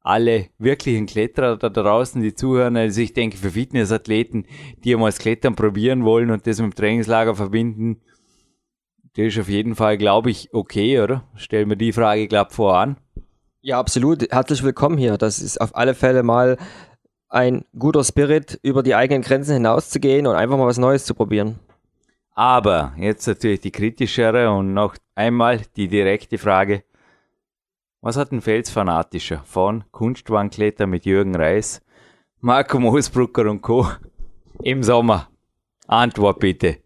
[0.00, 4.46] Alle wirklichen Kletterer da draußen, die zuhören, also ich denke für Fitnessathleten,
[4.82, 8.00] die einmal das Klettern probieren wollen und das mit dem Trainingslager verbinden,
[9.16, 11.24] das ist auf jeden Fall, glaube ich, okay, oder?
[11.34, 12.96] Stellen wir die Frage, glaube vor an.
[13.60, 14.30] Ja, absolut.
[14.30, 15.18] Herzlich willkommen hier.
[15.18, 16.58] Das ist auf alle Fälle mal
[17.28, 21.58] ein guter Spirit, über die eigenen Grenzen hinauszugehen und einfach mal was Neues zu probieren.
[22.36, 26.84] Aber jetzt natürlich die kritischere und noch einmal die direkte Frage.
[28.00, 31.82] Was hat ein Felsfanatischer von Kunstwandkletter mit Jürgen Reis,
[32.38, 33.88] Marco Moosbrucker und Co.
[34.62, 35.28] im Sommer?
[35.88, 36.76] Antwort bitte.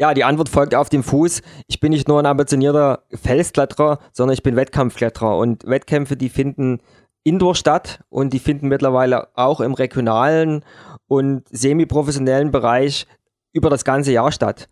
[0.00, 1.42] Ja, die Antwort folgt auf dem Fuß.
[1.66, 5.36] Ich bin nicht nur ein ambitionierter Felskletterer, sondern ich bin Wettkampfkletterer.
[5.36, 6.80] Und Wettkämpfe, die finden
[7.24, 10.64] indoor statt und die finden mittlerweile auch im regionalen
[11.08, 13.06] und semi-professionellen Bereich
[13.52, 14.68] über das ganze Jahr statt.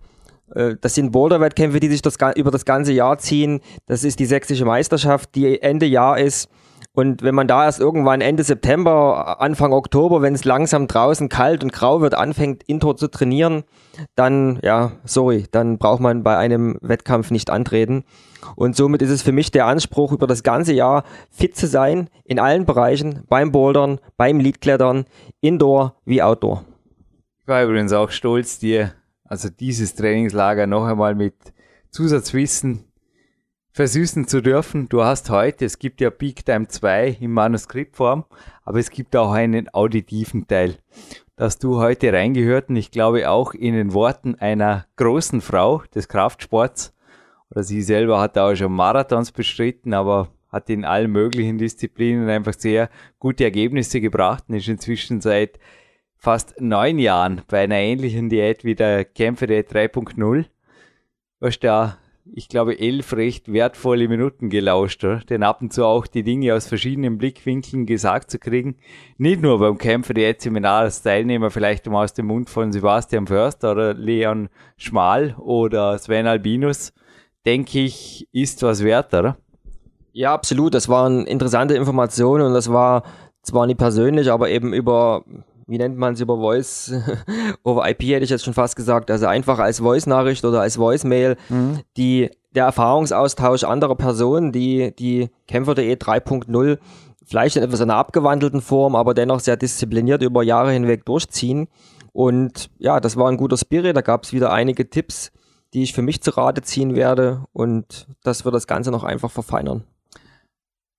[0.55, 3.61] Äh, das sind Boulder-Wettkämpfe, die sich das, über das ganze Jahr ziehen.
[3.87, 6.49] Das ist die sächsische Meisterschaft, die Ende Jahr ist.
[6.97, 11.63] Und wenn man da erst irgendwann Ende September, Anfang Oktober, wenn es langsam draußen kalt
[11.63, 13.65] und grau wird, anfängt, Indoor zu trainieren,
[14.15, 18.05] dann, ja, sorry, dann braucht man bei einem Wettkampf nicht antreten.
[18.55, 22.09] Und somit ist es für mich der Anspruch, über das ganze Jahr fit zu sein,
[22.25, 25.05] in allen Bereichen, beim Bouldern, beim Leadklettern,
[25.43, 26.65] Indoor wie Outdoor.
[27.43, 31.35] Ich war übrigens auch stolz, dir also dieses Trainingslager noch einmal mit
[31.91, 32.86] Zusatzwissen
[33.77, 34.89] versüßen zu dürfen.
[34.89, 38.25] Du hast heute, es gibt ja Peak Time 2 in Manuskriptform,
[38.65, 40.79] aber es gibt auch einen auditiven Teil.
[41.37, 46.09] Dass du heute reingehört und ich glaube auch in den Worten einer großen Frau des
[46.09, 46.95] Kraftsports,
[47.51, 52.55] oder sie selber hat auch schon Marathons bestritten, aber hat in allen möglichen Disziplinen einfach
[52.55, 55.59] sehr gute Ergebnisse gebracht und ist inzwischen seit
[56.17, 60.47] fast neun Jahren bei einer ähnlichen Diät wie der Kämpfer Diät 3.0.
[61.41, 61.99] Was da
[62.33, 65.21] ich glaube, elf recht wertvolle Minuten gelauscht, oder?
[65.21, 68.77] denn ab und zu auch die Dinge aus verschiedenen Blickwinkeln gesagt zu kriegen.
[69.19, 72.73] Nicht nur beim Kämpfer der jetzt Seminar als Teilnehmer, vielleicht mal aus dem Mund von
[72.73, 76.93] Sebastian Förster oder Leon Schmal oder Sven Albinus,
[77.45, 79.37] denke ich, ist was wert, oder?
[80.13, 80.75] Ja, absolut.
[80.75, 83.03] Das waren interessante Informationen und das war
[83.43, 85.25] zwar nicht persönlich, aber eben über
[85.67, 86.93] wie nennt man es über Voice,
[87.65, 91.37] over IP hätte ich jetzt schon fast gesagt, also einfach als Voice-Nachricht oder als Voice-Mail,
[91.49, 91.81] mhm.
[91.97, 96.79] die, der Erfahrungsaustausch anderer Personen, die die Kämpfer.de 3.0
[97.25, 101.69] vielleicht in etwas einer abgewandelten Form, aber dennoch sehr diszipliniert über Jahre hinweg durchziehen.
[102.13, 105.33] Und ja, das war ein guter Spirit, da gab es wieder einige Tipps,
[105.75, 109.31] die ich für mich zu Rate ziehen werde und das wird das Ganze noch einfach
[109.31, 109.85] verfeinern.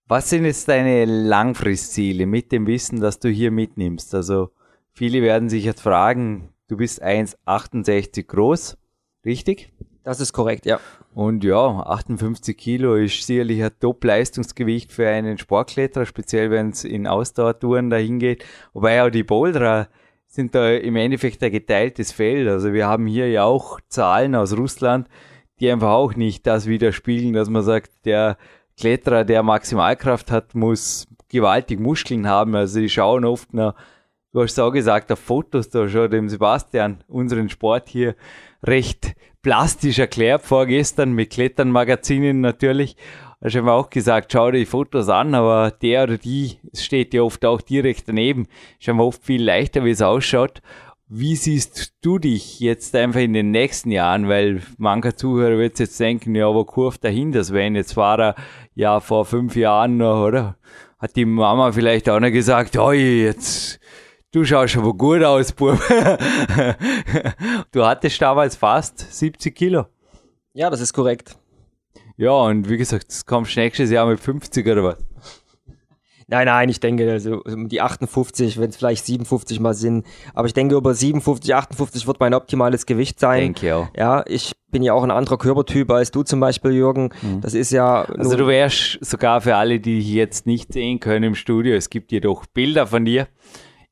[0.07, 4.13] Was sind jetzt deine Langfristziele mit dem Wissen, das du hier mitnimmst?
[4.13, 4.51] Also
[4.97, 8.79] Viele werden sich jetzt fragen, du bist 1,68 groß,
[9.23, 9.71] richtig?
[10.03, 10.79] Das ist korrekt, ja.
[11.13, 17.05] Und ja, 58 Kilo ist sicherlich ein Top-Leistungsgewicht für einen Sportkletterer, speziell wenn es in
[17.05, 18.43] Ausdauertouren dahin geht.
[18.73, 19.87] Wobei auch die Boulderer
[20.25, 22.47] sind da im Endeffekt ein geteiltes Feld.
[22.47, 25.07] Also wir haben hier ja auch Zahlen aus Russland,
[25.59, 28.35] die einfach auch nicht das widerspiegeln, dass man sagt, der
[28.75, 32.55] Kletterer, der Maximalkraft hat, muss gewaltig Muskeln haben.
[32.55, 33.75] Also die schauen oft nach
[34.37, 38.15] du hast auch gesagt, auf Fotos da schon dem Sebastian unseren Sport hier
[38.61, 42.97] recht plastisch erklärt vorgestern mit Kletternmagazinen natürlich.
[43.41, 47.15] Da haben wir auch gesagt, schau dir die Fotos an, aber der oder die steht
[47.15, 48.45] ja oft auch direkt daneben.
[48.79, 50.61] Ist einfach oft viel leichter, wie es ausschaut.
[51.07, 54.27] Wie siehst du dich jetzt einfach in den nächsten Jahren?
[54.27, 58.35] Weil mancher Zuhörer wird jetzt denken, ja, aber Kurve dahinter, Sven, jetzt war er
[58.75, 60.57] ja vor fünf Jahren noch, oder?
[60.99, 63.79] Hat die Mama vielleicht auch noch gesagt, oh, jetzt
[64.31, 65.79] Du schaust aber gut aus, Bub.
[67.71, 69.85] du hattest damals fast 70 Kilo.
[70.53, 71.37] Ja, das ist korrekt.
[72.17, 74.97] Ja, und wie gesagt, es kommt nächstes Jahr mit 50 oder was?
[76.29, 80.05] Nein, nein, ich denke, also um die 58, wenn es vielleicht 57 mal sind.
[80.33, 83.53] Aber ich denke, über 57, 58 wird mein optimales Gewicht sein.
[83.53, 83.87] Denke auch.
[83.95, 87.13] Ja, ich bin ja auch ein anderer Körpertyp als du zum Beispiel, Jürgen.
[87.21, 87.39] Mhm.
[87.39, 88.01] Das ist ja.
[88.01, 92.11] Also du wärst sogar für alle, die jetzt nicht sehen können im Studio, es gibt
[92.11, 93.27] jedoch Bilder von dir.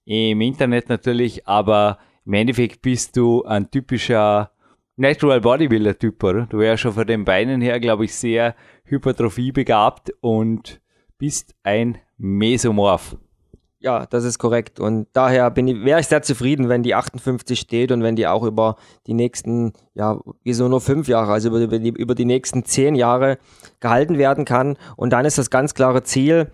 [0.06, 4.52] Im Internet natürlich, aber im Endeffekt bist du ein typischer
[4.98, 6.46] Natural Bodybuilder Typ, oder?
[6.46, 10.80] Du wärst schon von den Beinen her, glaube ich, sehr Hypertrophie begabt und
[11.18, 13.18] bist ein Mesomorph.
[13.80, 14.80] Ja, das ist korrekt.
[14.80, 18.26] Und daher bin ich, wäre ich sehr zufrieden, wenn die 58 steht und wenn die
[18.26, 22.63] auch über die nächsten, ja, wieso nur fünf Jahre, also über, die, über die nächsten
[22.63, 23.38] zehn Jahre
[23.82, 24.78] gehalten werden kann.
[24.96, 26.52] Und dann ist das ganz klare Ziel,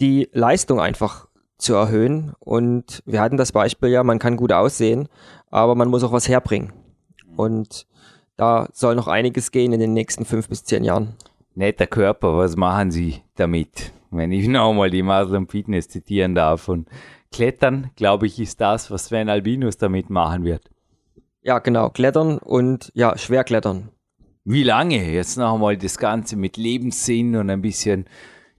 [0.00, 2.32] die Leistung einfach zu erhöhen.
[2.38, 5.08] Und wir hatten das Beispiel ja, man kann gut aussehen,
[5.50, 6.72] aber man muss auch was herbringen.
[7.36, 7.86] Und
[8.36, 11.14] da soll noch einiges gehen in den nächsten fünf bis zehn Jahren.
[11.54, 13.92] Netter Körper, was machen Sie damit?
[14.10, 16.68] wenn ich nochmal die Muslim Fitness zitieren darf.
[16.68, 16.88] Und
[17.32, 20.70] Klettern, glaube ich, ist das, was Sven Albinus damit machen wird.
[21.42, 23.90] Ja, genau, Klettern und ja, Schwerklettern.
[24.44, 25.10] Wie lange?
[25.12, 28.06] Jetzt nochmal das Ganze mit Lebenssinn und ein bisschen,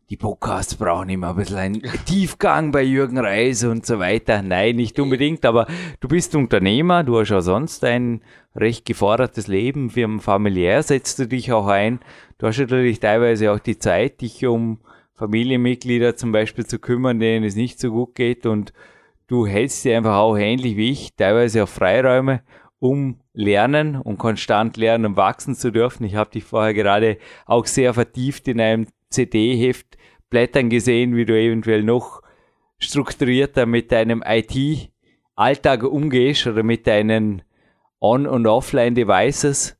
[0.10, 4.42] die Podcasts brauchen immer ein bisschen einen Tiefgang bei Jürgen Reis und so weiter.
[4.42, 5.68] Nein, nicht unbedingt, aber
[6.00, 8.22] du bist Unternehmer, du hast ja sonst ein
[8.56, 9.90] recht gefordertes Leben,
[10.22, 12.00] familiär setzt du dich auch ein.
[12.38, 14.80] Du hast natürlich teilweise auch die Zeit, dich um
[15.16, 18.72] Familienmitglieder zum Beispiel zu kümmern, denen es nicht so gut geht und
[19.28, 22.44] du hältst dir einfach auch ähnlich wie ich, teilweise auch Freiräume,
[22.80, 26.06] um lernen und konstant lernen und wachsen zu dürfen.
[26.06, 29.97] Ich habe dich vorher gerade auch sehr vertieft in einem CD-Heft
[30.30, 32.22] blättern gesehen, wie du eventuell noch
[32.80, 37.44] strukturierter mit deinem IT-Alltag umgehst oder mit deinen
[38.00, 39.78] On- und Offline-Devices.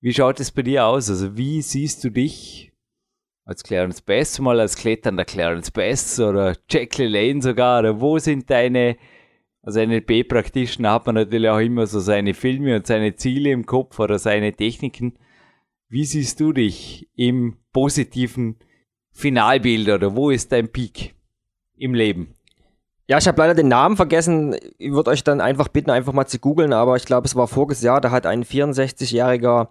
[0.00, 1.10] Wie schaut es bei dir aus?
[1.10, 2.72] Also wie siehst du dich
[3.44, 8.48] als Clarence Bass mal als kletternder Clarence Bass oder Jack Lane sogar, oder wo sind
[8.48, 8.96] deine,
[9.62, 13.98] also NLP-Practitioner hat man natürlich auch immer so seine Filme und seine Ziele im Kopf
[13.98, 15.18] oder seine Techniken.
[15.88, 18.56] Wie siehst du dich im positiven
[19.14, 21.14] Finalbild oder wo ist dein Peak
[21.76, 22.34] im Leben?
[23.06, 24.54] Ja, ich habe leider den Namen vergessen.
[24.78, 27.48] Ich würde euch dann einfach bitten, einfach mal zu googeln, aber ich glaube, es war
[27.48, 29.68] voriges Jahr, da hat ein 64-jähriger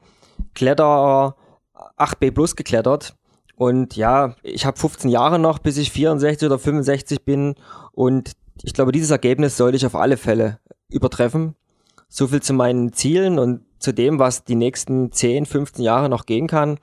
[0.56, 1.36] Kletterer
[1.98, 3.16] 8B Plus geklettert
[3.56, 7.56] und ja, ich habe 15 Jahre noch, bis ich 64 oder 65 bin.
[7.92, 11.56] Und ich glaube, dieses Ergebnis sollte ich auf alle Fälle übertreffen.
[12.10, 16.26] So viel zu meinen Zielen und zu dem, was die nächsten 10, 15 Jahre noch
[16.26, 16.78] gehen kann.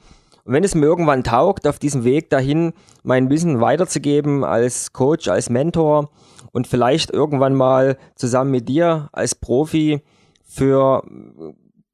[0.45, 2.73] Und wenn es mir irgendwann taugt, auf diesem Weg dahin
[3.03, 6.11] mein Wissen weiterzugeben als Coach, als Mentor
[6.53, 10.03] und vielleicht irgendwann mal zusammen mit dir als Profi
[10.43, 11.03] für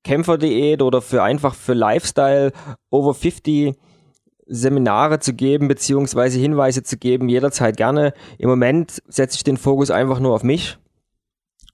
[0.04, 2.52] Kämpferdiät oder für einfach für Lifestyle
[2.90, 3.74] over 50
[4.46, 8.14] Seminare zu geben, beziehungsweise Hinweise zu geben, jederzeit gerne.
[8.38, 10.78] Im Moment setze ich den Fokus einfach nur auf mich.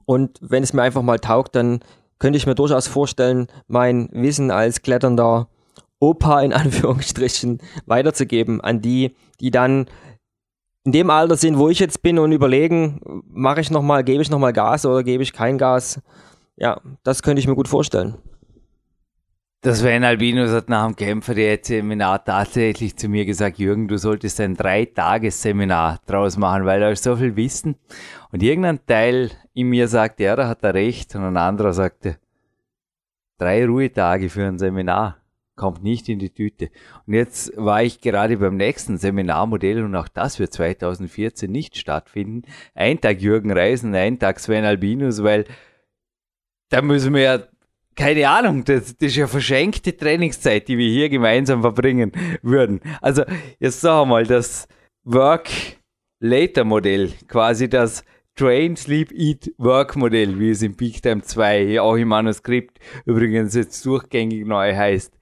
[0.06, 1.80] Und wenn es mir einfach mal taugt, dann
[2.18, 5.48] könnte ich mir durchaus vorstellen, mein Wissen als kletternder
[6.02, 9.86] Opa in Anführungsstrichen weiterzugeben an die, die dann
[10.84, 14.30] in dem Alter sind, wo ich jetzt bin und überlegen, mache ich nochmal, gebe ich
[14.30, 16.00] nochmal Gas oder gebe ich kein Gas.
[16.56, 18.18] Ja, das könnte ich mir gut vorstellen.
[19.60, 23.96] Das Sven Albinus hat nach dem Kämpfer der Seminar tatsächlich zu mir gesagt, Jürgen, du
[23.96, 27.76] solltest ein Drei-Tages-Seminar draus machen, weil da ist so viel Wissen.
[28.32, 31.14] Und irgendein Teil in mir sagt, ja, da hat er recht.
[31.14, 32.16] Und ein anderer sagte,
[33.38, 35.21] drei Ruhetage für ein Seminar
[35.62, 36.70] kommt nicht in die Tüte.
[37.06, 42.42] Und jetzt war ich gerade beim nächsten Seminarmodell und auch das wird 2014 nicht stattfinden.
[42.74, 45.44] Ein Tag Jürgen Reisen, ein Tag Sven Albinus, weil
[46.70, 47.38] da müssen wir ja
[47.94, 52.10] keine Ahnung, das, das ist ja verschenkte Trainingszeit, die wir hier gemeinsam verbringen
[52.42, 52.80] würden.
[53.00, 53.22] Also,
[53.60, 54.66] jetzt sagen wir mal, das
[55.04, 58.02] Work-Later-Modell, quasi das
[58.34, 63.86] Train, Sleep, Eat, Work-Modell, wie es in Peak Time 2 auch im Manuskript übrigens jetzt
[63.86, 65.16] durchgängig neu heißt.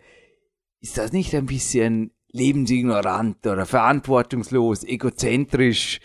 [0.81, 6.01] Ist das nicht ein bisschen lebensignorant oder verantwortungslos, egozentrisch?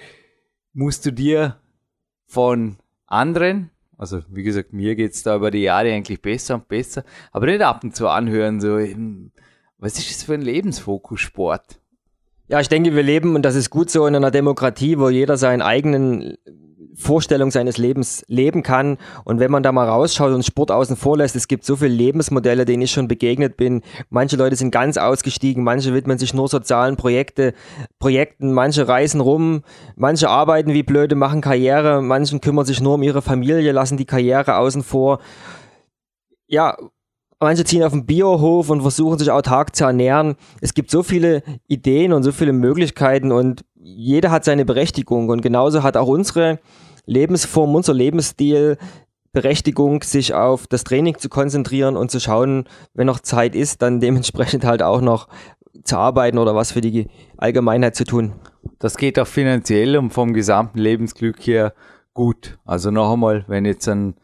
[0.74, 1.60] Musst du dir
[2.26, 7.04] von anderen also wie gesagt, mir geht's da über die Jahre eigentlich besser und besser.
[7.32, 9.32] Aber nicht ab und zu anhören, so, hm,
[9.78, 11.80] was ist das für ein Lebensfokus Sport?
[12.48, 15.38] Ja, ich denke, wir leben, und das ist gut so, in einer Demokratie, wo jeder
[15.38, 16.38] seinen eigenen
[16.96, 18.98] Vorstellung seines Lebens leben kann.
[19.24, 21.94] Und wenn man da mal rausschaut und Sport außen vor lässt, es gibt so viele
[21.94, 23.82] Lebensmodelle, denen ich schon begegnet bin.
[24.10, 27.54] Manche Leute sind ganz ausgestiegen, manche widmen sich nur sozialen Projekte,
[28.00, 29.64] Projekten, manche reisen rum,
[29.96, 34.06] manche arbeiten wie blöde, machen Karriere, manche kümmern sich nur um ihre Familie, lassen die
[34.06, 35.20] Karriere außen vor.
[36.48, 36.78] Ja,
[37.40, 40.36] Manche ziehen auf den Biohof und versuchen sich autark zu ernähren.
[40.62, 45.42] Es gibt so viele Ideen und so viele Möglichkeiten und jeder hat seine Berechtigung und
[45.42, 46.60] genauso hat auch unsere
[47.06, 48.78] Lebensform, unser Lebensstil
[49.34, 54.00] Berechtigung, sich auf das Training zu konzentrieren und zu schauen, wenn noch Zeit ist, dann
[54.02, 55.28] dementsprechend halt auch noch
[55.84, 58.34] zu arbeiten oder was für die Allgemeinheit zu tun.
[58.80, 61.74] Das geht auch finanziell und vom gesamten Lebensglück her
[62.14, 62.58] gut.
[62.66, 64.16] Also noch einmal, wenn jetzt ein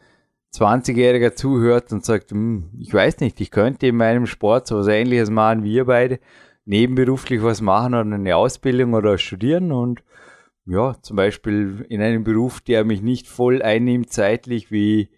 [0.54, 4.88] 20-Jähriger zuhört und sagt, hm, ich weiß nicht, ich könnte in meinem Sport so was
[4.88, 6.18] ähnliches machen wie ihr beide,
[6.64, 10.02] nebenberuflich was machen oder eine Ausbildung oder studieren und
[10.66, 15.08] ja, zum Beispiel in einem Beruf, der mich nicht voll einnimmt zeitlich, wie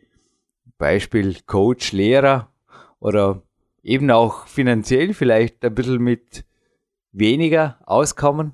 [0.79, 2.53] Beispiel Coach, Lehrer
[2.99, 3.43] oder
[3.83, 6.45] eben auch finanziell vielleicht ein bisschen mit
[7.13, 8.53] weniger auskommen.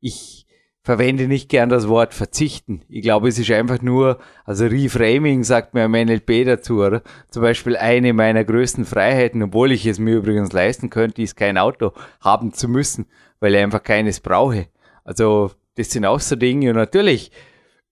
[0.00, 0.46] Ich
[0.82, 2.82] verwende nicht gern das Wort verzichten.
[2.88, 7.02] Ich glaube, es ist einfach nur, also Reframing sagt mir am NLP dazu, oder?
[7.28, 11.58] Zum Beispiel eine meiner größten Freiheiten, obwohl ich es mir übrigens leisten könnte, ist kein
[11.58, 13.06] Auto haben zu müssen,
[13.40, 14.68] weil ich einfach keines brauche.
[15.02, 16.70] Also das sind auch so Dinge.
[16.70, 17.30] Und natürlich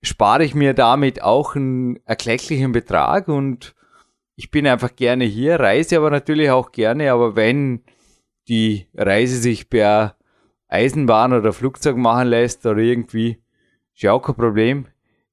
[0.03, 3.75] spare ich mir damit auch einen erklecklichen Betrag und
[4.37, 7.83] ich bin einfach gerne hier, reise aber natürlich auch gerne, aber wenn
[8.49, 10.17] die Reise sich per
[10.69, 13.39] Eisenbahn oder Flugzeug machen lässt oder irgendwie,
[13.95, 14.87] ist ja auch kein Problem.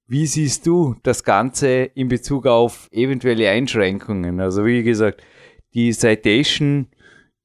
[0.08, 4.39] Wie siehst du das Ganze in Bezug auf eventuelle Einschränkungen?
[4.39, 5.24] Also wie gesagt,
[5.74, 6.88] die Citation,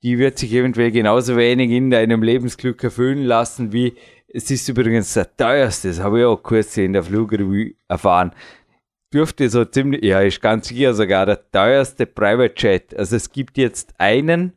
[0.03, 3.95] die wird sich eventuell genauso wenig in deinem Lebensglück erfüllen lassen wie
[4.29, 8.33] es ist übrigens der teuerste, das habe ich auch kurz in der Flugrevue erfahren.
[9.13, 12.97] Dürfte so ziemlich, ja, ist ganz sicher sogar der teuerste Private Jet.
[12.99, 14.53] Also es gibt jetzt einen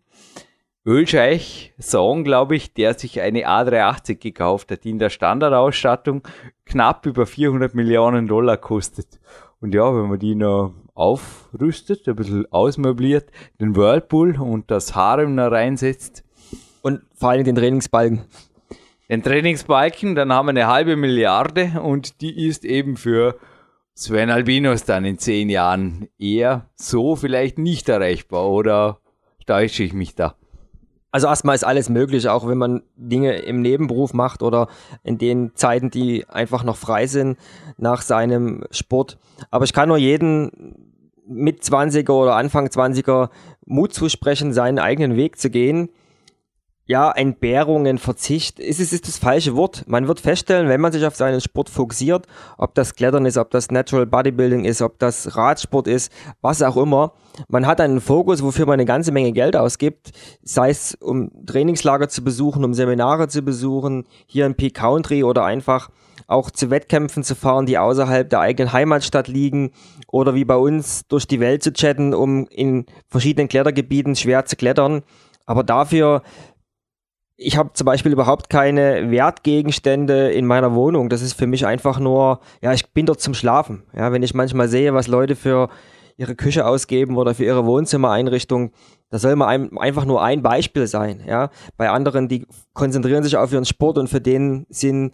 [0.85, 6.27] Ölscheich, Song, glaube ich, der sich eine A380 gekauft hat, die in der Standardausstattung
[6.65, 9.19] knapp über 400 Millionen Dollar kostet.
[9.61, 15.35] Und ja, wenn man die noch aufrüstet, ein bisschen ausmöbliert, den Whirlpool und das Harem
[15.35, 16.23] noch reinsetzt.
[16.81, 18.25] Und vor allem den Trainingsbalken
[19.09, 23.37] den Trainingsbalken, dann haben wir eine halbe Milliarde und die ist eben für
[23.95, 28.99] Sven Albinos dann in zehn Jahren eher so vielleicht nicht erreichbar oder
[29.45, 30.35] täusche ich mich da?
[31.11, 34.67] Also erstmal ist alles möglich, auch wenn man Dinge im Nebenberuf macht oder
[35.03, 37.39] in den Zeiten, die einfach noch frei sind
[37.77, 39.17] nach seinem Sport.
[39.49, 40.75] Aber ich kann nur jeden
[41.27, 43.29] mit 20er oder Anfang 20er
[43.65, 45.89] Mut zusprechen, seinen eigenen Weg zu gehen
[46.89, 49.83] ja, Entbehrung, ein Verzicht, ist es ist das falsche Wort.
[49.85, 52.25] Man wird feststellen, wenn man sich auf seinen Sport fokussiert,
[52.57, 56.11] ob das Klettern ist, ob das Natural Bodybuilding ist, ob das Radsport ist,
[56.41, 57.13] was auch immer,
[57.47, 62.09] man hat einen Fokus, wofür man eine ganze Menge Geld ausgibt, sei es um Trainingslager
[62.09, 65.91] zu besuchen, um Seminare zu besuchen, hier in Peak Country oder einfach
[66.25, 69.73] auch zu Wettkämpfen zu fahren, die außerhalb der eigenen Heimatstadt liegen
[70.07, 74.55] oder wie bei uns durch die Welt zu chatten, um in verschiedenen Klettergebieten schwer zu
[74.55, 75.03] klettern.
[75.49, 76.21] Aber dafür
[77.41, 81.07] ich habe zum Beispiel überhaupt keine Wertgegenstände in meiner Wohnung.
[81.07, 83.83] Das ist für mich einfach nur, ja, ich bin dort zum Schlafen.
[83.95, 85.69] Ja, wenn ich manchmal sehe, was Leute für
[86.17, 88.71] ihre Küche ausgeben oder für ihre Wohnzimmereinrichtung,
[89.09, 91.23] das soll mal einfach nur ein Beispiel sein.
[91.25, 95.13] Ja, bei anderen, die konzentrieren sich auf ihren Sport und für den sind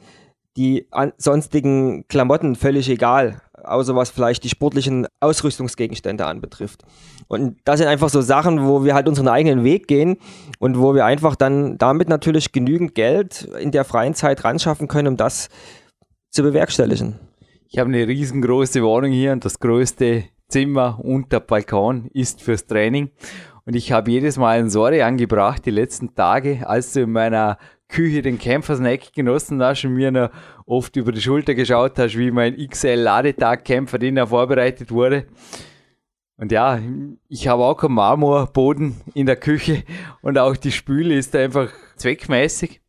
[0.57, 6.83] die sonstigen Klamotten völlig egal außer was vielleicht die sportlichen Ausrüstungsgegenstände anbetrifft.
[7.27, 10.17] Und das sind einfach so Sachen, wo wir halt unseren eigenen Weg gehen
[10.59, 15.07] und wo wir einfach dann damit natürlich genügend Geld in der freien Zeit ranschaffen können,
[15.09, 15.49] um das
[16.29, 17.19] zu bewerkstelligen.
[17.67, 22.67] Ich habe eine riesengroße Wohnung hier und das größte Zimmer und der Balkon ist fürs
[22.67, 23.09] Training.
[23.65, 27.57] Und ich habe jedes Mal ein Sorry angebracht, die letzten Tage, als du in meiner
[27.87, 30.29] Küche den Kämpfersnack genossen hast und mir noch
[30.65, 35.27] oft über die Schulter geschaut hast, wie mein XL-Ladetag-Kämpfer, den er vorbereitet wurde.
[36.37, 36.79] Und ja,
[37.29, 39.83] ich habe auch einen Marmorboden in der Küche
[40.21, 42.81] und auch die Spüle ist einfach zweckmäßig.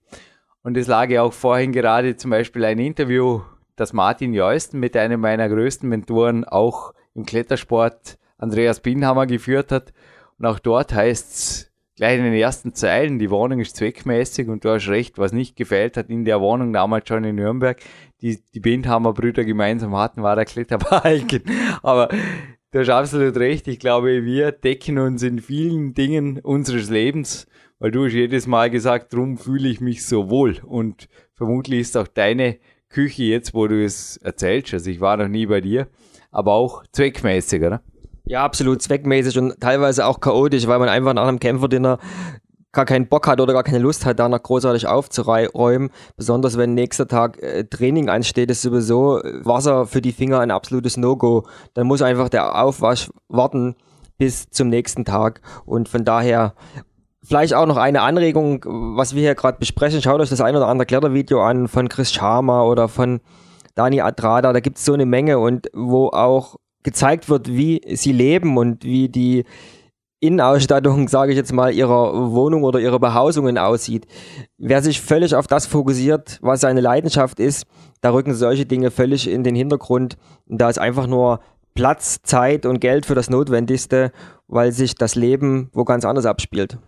[0.63, 3.43] Und es lag ja auch vorhin gerade zum Beispiel ein Interview,
[3.77, 9.93] das Martin Jeusten mit einem meiner größten Mentoren auch im Klettersport, Andreas Binhammer, geführt hat.
[10.39, 14.65] Und auch dort heißt es, gleich in den ersten Zeilen, die Wohnung ist zweckmäßig und
[14.65, 17.81] du hast recht, was nicht gefällt hat in der Wohnung damals schon in Nürnberg,
[18.21, 21.43] die die Bindhammer Brüder gemeinsam hatten, war der Kletterbalken.
[21.83, 22.09] Aber
[22.71, 23.67] du hast absolut recht.
[23.67, 27.47] Ich glaube, wir decken uns in vielen Dingen unseres Lebens,
[27.79, 30.59] weil du hast jedes Mal gesagt, drum fühle ich mich so wohl.
[30.65, 32.59] Und vermutlich ist auch deine
[32.91, 35.89] Küche jetzt, wo du es erzählst, also ich war noch nie bei dir,
[36.31, 37.83] aber auch zweckmäßig, oder?
[38.29, 41.99] Ja, absolut zweckmäßig und teilweise auch chaotisch, weil man einfach nach einem Kämpferdinner
[42.73, 45.91] gar keinen Bock hat oder gar keine Lust hat, da noch großartig aufzuräumen.
[46.17, 50.97] Besonders wenn nächster Tag äh, Training ansteht, ist sowieso Wasser für die Finger ein absolutes
[50.97, 51.47] No-Go.
[51.75, 53.77] Dann muss einfach der Aufwasch warten,
[54.19, 55.41] bis zum nächsten Tag.
[55.65, 56.55] Und von daher
[57.23, 60.03] vielleicht auch noch eine Anregung, was wir hier gerade besprechen.
[60.03, 63.21] Schaut euch das ein oder andere Klettervideo an von Chris Sharma oder von
[63.77, 64.53] Dani Adrada.
[64.53, 66.57] Da gibt es so eine Menge und wo auch
[66.87, 69.45] gezeigt wird, wie sie leben und wie die
[70.21, 74.07] Innenausstattung, sage ich jetzt mal, ihrer Wohnung oder ihrer Behausungen aussieht.
[74.57, 77.67] Wer sich völlig auf das fokussiert, was seine Leidenschaft ist,
[78.03, 80.17] da rücken solche Dinge völlig in den Hintergrund.
[80.47, 81.41] Und da ist einfach nur
[81.75, 84.13] Platz, Zeit und Geld für das Notwendigste,
[84.47, 86.79] weil sich das Leben wo ganz anders abspielt.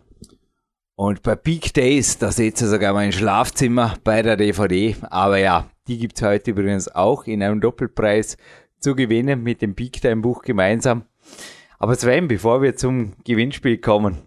[0.95, 4.97] Und bei Peak Days, da seht ihr sogar mein Schlafzimmer bei der DVD.
[5.11, 8.37] Aber ja, die gibt es heute übrigens auch in einem Doppelpreis
[8.81, 11.05] zu gewinnen mit dem Peak Time Buch gemeinsam.
[11.79, 14.19] Aber Sven, bevor wir zum Gewinnspiel kommen,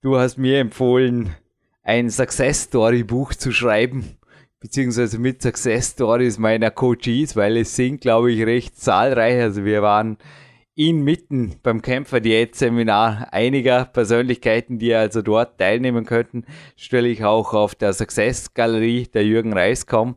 [0.00, 1.34] du hast mir empfohlen,
[1.82, 4.18] ein Success Story Buch zu schreiben,
[4.60, 9.40] beziehungsweise mit Success Stories meiner Coaches, weil es sind, glaube ich, recht zahlreich.
[9.40, 10.18] Also wir waren
[10.74, 16.44] inmitten beim Kämpfer Diät Seminar einiger Persönlichkeiten, die also dort teilnehmen könnten,
[16.76, 20.16] stelle ich auch auf der Success Galerie der Jürgen Reiskom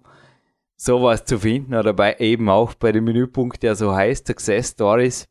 [0.82, 5.28] sowas zu finden oder bei eben auch bei dem Menüpunkt, der so heißt Success Stories.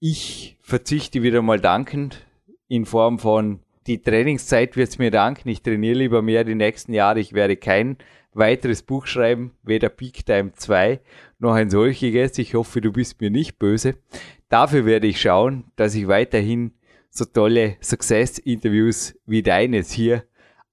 [0.00, 2.26] Ich verzichte wieder mal dankend
[2.66, 5.50] in Form von die Trainingszeit wird es mir danken.
[5.50, 7.20] Ich trainiere lieber mehr die nächsten Jahre.
[7.20, 7.98] Ich werde kein
[8.32, 11.00] weiteres Buch schreiben, weder Peak Time 2
[11.38, 12.38] noch ein solches.
[12.38, 13.96] Ich hoffe, du bist mir nicht böse.
[14.48, 16.72] Dafür werde ich schauen, dass ich weiterhin
[17.10, 20.24] so tolle Success-Interviews wie deines hier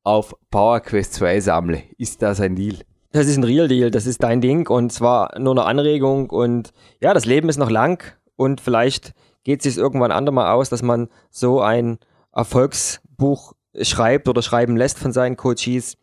[0.04, 1.84] auf PowerQuest 2 sammle.
[1.98, 2.78] Ist das ein Deal?
[3.14, 6.72] Das ist ein Real Deal, das ist dein Ding und zwar nur eine Anregung und
[7.02, 8.02] ja, das Leben ist noch lang
[8.38, 12.00] und vielleicht geht es sich irgendwann andermal aus, dass man so ein
[12.32, 15.98] Erfolgsbuch schreibt oder schreiben lässt von seinen Coaches.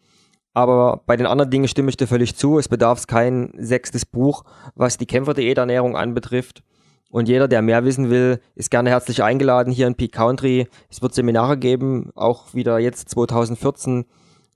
[0.53, 2.59] Aber bei den anderen Dingen stimme ich dir völlig zu.
[2.59, 4.45] Es bedarf kein sechstes Buch,
[4.75, 6.63] was die Kämpfer-Diät-Ernährung anbetrifft.
[7.11, 10.69] Und jeder, der mehr wissen will, ist gerne herzlich eingeladen hier in Peak Country.
[10.91, 14.05] Es wird Seminare geben, auch wieder jetzt 2014.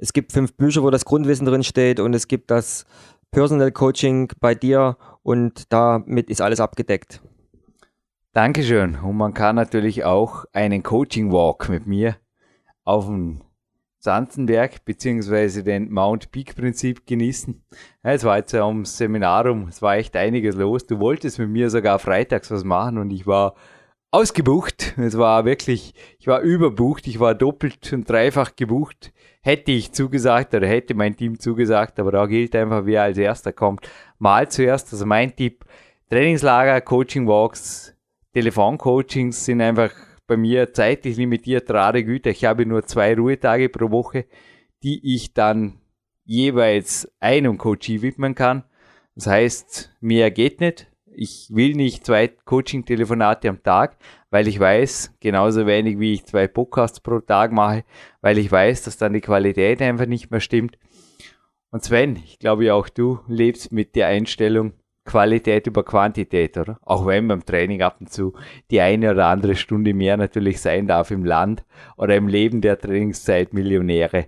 [0.03, 2.87] Es gibt fünf Bücher, wo das Grundwissen drin steht und es gibt das
[3.31, 7.23] Personal Coaching bei dir und damit ist alles abgedeckt.
[8.33, 8.97] Dankeschön.
[8.97, 12.17] Und man kann natürlich auch einen Coaching Walk mit mir
[12.83, 13.43] auf dem
[14.01, 17.63] Sanzenberg beziehungsweise den Mount Peak Prinzip genießen.
[18.03, 20.85] Es war jetzt ja ums Seminar es war echt einiges los.
[20.85, 23.55] Du wolltest mit mir sogar freitags was machen und ich war
[24.13, 24.95] ausgebucht.
[24.99, 29.13] Es war wirklich, ich war überbucht, ich war doppelt und dreifach gebucht.
[29.41, 33.53] Hätte ich zugesagt oder hätte mein Team zugesagt, aber da gilt einfach, wer als erster
[33.53, 33.89] kommt.
[34.19, 35.65] Mal zuerst, also mein Tipp,
[36.09, 37.97] Trainingslager, Coaching Walks,
[38.35, 39.91] Telefoncoachings sind einfach
[40.27, 42.31] bei mir zeitlich limitiert, rare Güte.
[42.31, 44.27] Ich habe nur zwei Ruhetage pro Woche,
[44.83, 45.81] die ich dann
[46.25, 48.65] jeweils einem Coachie widmen kann.
[49.15, 50.92] Das heißt, mehr geht nicht.
[51.15, 53.97] Ich will nicht zwei Coaching-Telefonate am Tag,
[54.31, 57.85] weil ich weiß, genauso wenig wie ich zwei Podcasts pro Tag mache,
[58.21, 60.79] weil ich weiß, dass dann die Qualität einfach nicht mehr stimmt.
[61.71, 64.73] Und Sven, ich glaube auch du lebst mit der Einstellung,
[65.05, 66.79] Qualität über Quantität, oder?
[66.83, 68.35] Auch wenn beim Training ab und zu
[68.71, 71.65] die eine oder andere Stunde mehr natürlich sein darf im Land
[71.97, 74.27] oder im Leben der Trainingszeit Millionäre.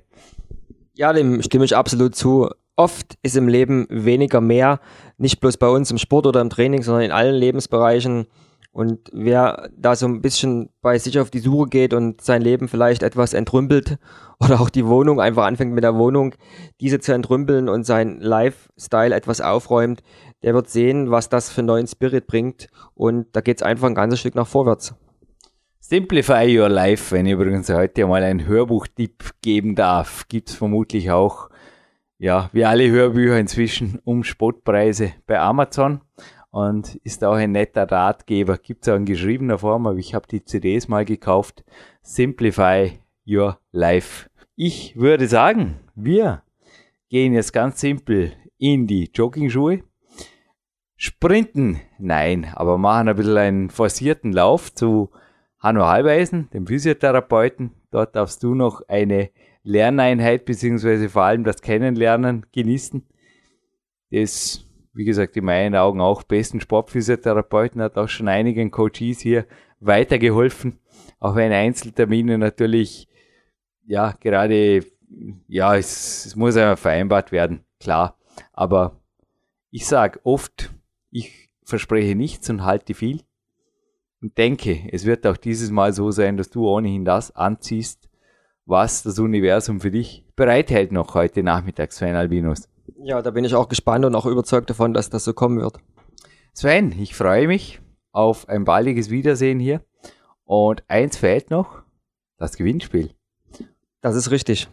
[0.95, 2.51] Ja, dem stimme ich absolut zu.
[2.76, 4.80] Oft ist im Leben weniger mehr,
[5.16, 8.26] nicht bloß bei uns im Sport oder im Training, sondern in allen Lebensbereichen.
[8.72, 12.66] Und wer da so ein bisschen bei sich auf die Suche geht und sein Leben
[12.66, 13.98] vielleicht etwas entrümpelt
[14.40, 16.34] oder auch die Wohnung einfach anfängt mit der Wohnung,
[16.80, 20.02] diese zu entrümpeln und sein Lifestyle etwas aufräumt,
[20.42, 22.66] der wird sehen, was das für einen neuen Spirit bringt.
[22.94, 24.94] Und da geht es einfach ein ganzes Stück nach vorwärts.
[25.78, 31.12] Simplify Your Life, wenn ich übrigens heute mal einen Hörbuchtipp geben darf, gibt es vermutlich
[31.12, 31.50] auch,
[32.24, 36.00] ja, wie alle Hörbücher inzwischen um Spottpreise bei Amazon
[36.50, 38.56] und ist auch ein netter Ratgeber.
[38.56, 41.64] Gibt es auch in geschriebener Form, aber ich habe die CDs mal gekauft.
[42.00, 44.30] Simplify Your Life.
[44.56, 46.42] Ich würde sagen, wir
[47.10, 49.82] gehen jetzt ganz simpel in die Jogging-Schuhe
[50.96, 55.10] Sprinten, nein, aber machen ein bisschen einen forcierten Lauf zu
[55.58, 57.72] Hanno Halbeisen, dem Physiotherapeuten.
[57.90, 59.28] Dort darfst du noch eine
[59.64, 63.04] Lerneinheit beziehungsweise vor allem das Kennenlernen genießen.
[64.10, 69.46] Das, wie gesagt, in meinen Augen auch besten Sportphysiotherapeuten, hat auch schon einigen Coaches hier
[69.80, 70.78] weitergeholfen.
[71.18, 73.08] Auch wenn Einzeltermine natürlich,
[73.86, 74.84] ja, gerade,
[75.48, 78.18] ja, es, es muss einmal vereinbart werden, klar.
[78.52, 79.00] Aber
[79.70, 80.72] ich sag oft,
[81.10, 83.22] ich verspreche nichts und halte viel
[84.20, 88.08] und denke, es wird auch dieses Mal so sein, dass du ohnehin das anziehst,
[88.66, 92.68] was das Universum für dich bereithält noch heute Nachmittag, Sven Albinus.
[92.98, 95.78] Ja, da bin ich auch gespannt und auch überzeugt davon, dass das so kommen wird.
[96.52, 97.80] Sven, ich freue mich
[98.12, 99.84] auf ein baldiges Wiedersehen hier.
[100.44, 101.82] Und eins fehlt noch,
[102.36, 103.10] das Gewinnspiel.
[104.00, 104.68] Das ist richtig.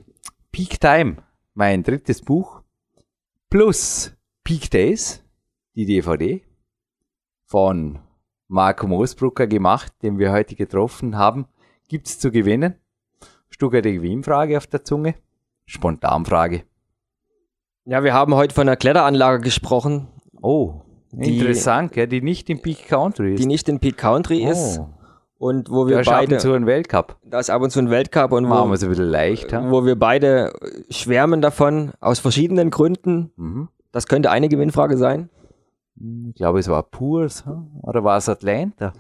[0.52, 1.18] Peak Time,
[1.54, 2.62] mein drittes Buch,
[3.50, 4.14] plus
[4.44, 5.24] Peak Days,
[5.76, 6.44] die DVD
[7.46, 8.00] von
[8.48, 11.48] Marco Moosbrucker gemacht, den wir heute getroffen haben,
[11.88, 12.76] gibt's zu gewinnen.
[13.52, 15.16] Stucker die Gewinnfrage auf der Zunge.
[15.66, 16.64] Spontanfrage.
[17.86, 20.08] Ja, wir haben heute von einer Kletteranlage gesprochen.
[20.42, 20.82] Oh,
[21.12, 23.40] die, interessant, ja, die nicht in Peak Country ist.
[23.40, 24.52] Die nicht in Peak Country oh.
[24.52, 24.82] ist.
[25.38, 26.28] Und wo wir da beide.
[26.28, 27.18] ab und zu ein Weltcup.
[27.24, 29.52] Da ist ab und zu ein Weltcup und Machen wir es ein bisschen leicht.
[29.52, 30.54] Wo wir beide
[30.90, 33.32] schwärmen davon, aus verschiedenen Gründen.
[33.36, 33.70] Mhm.
[33.92, 35.30] Das könnte eine Gewinnfrage sein.
[36.30, 37.44] Ich glaube, es war Purs,
[37.82, 38.94] oder war es Atlanta?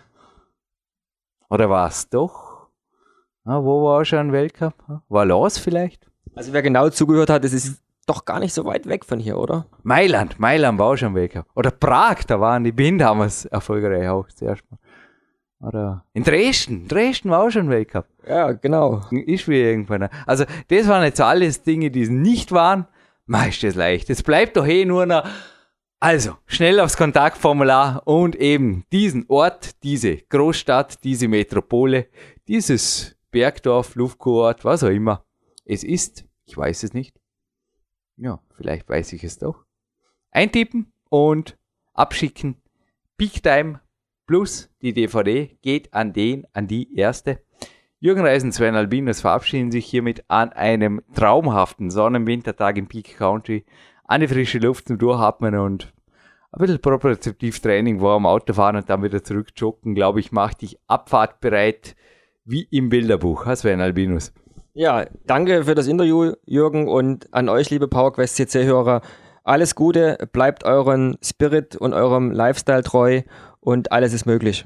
[1.49, 2.50] Oder war es doch?
[3.45, 4.73] Wo war schon ein Weltcup?
[5.09, 6.07] War Los vielleicht?
[6.35, 9.37] Also wer genau zugehört hat, es ist doch gar nicht so weit weg von hier,
[9.37, 9.67] oder?
[9.83, 11.45] Mailand, Mailand war auch schon Weltcup.
[11.55, 14.79] Oder Prag, da waren die Bindhammers erfolgreich auch zuerst mal.
[15.67, 18.07] Oder in Dresden, Dresden war auch schon Weltcup.
[18.27, 19.01] Ja, genau.
[19.11, 20.09] Ist wie irgendwann.
[20.25, 22.87] Also, das waren jetzt alles Dinge, die es nicht waren.
[23.27, 24.09] Meist ist leicht.
[24.09, 25.23] Es bleibt doch eh nur noch.
[25.99, 32.07] Also, schnell aufs Kontaktformular und eben diesen Ort, diese Großstadt, diese Metropole,
[32.47, 35.25] dieses Bergdorf, Luftkurort, was auch immer.
[35.65, 37.19] Es ist, ich weiß es nicht.
[38.17, 39.65] Ja, vielleicht weiß ich es doch.
[40.31, 41.57] Eintippen und
[41.93, 42.61] abschicken.
[43.17, 43.79] Big Time
[44.27, 47.41] plus die DVD geht an den, an die erste.
[47.99, 53.65] Jürgen Reisen, Sven Albinos verabschieden sich hiermit an einem traumhaften Sonnenwintertag im Peak Country.
[54.05, 55.93] Eine frische Luft zum Durchatmen und
[56.51, 60.63] ein bisschen propriozeptiv Training war am Autofahren und dann wieder zurück joggen, glaube ich, macht
[60.63, 61.95] dich abfahrtbereit
[62.45, 63.45] wie im Bilderbuch.
[63.55, 64.33] Sven Albinus.
[64.73, 69.01] Ja, danke für das Interview, Jürgen, und an euch, liebe PowerQuest CC-Hörer.
[69.43, 73.21] Alles Gute, bleibt euren Spirit und eurem Lifestyle treu
[73.59, 74.65] und alles ist möglich.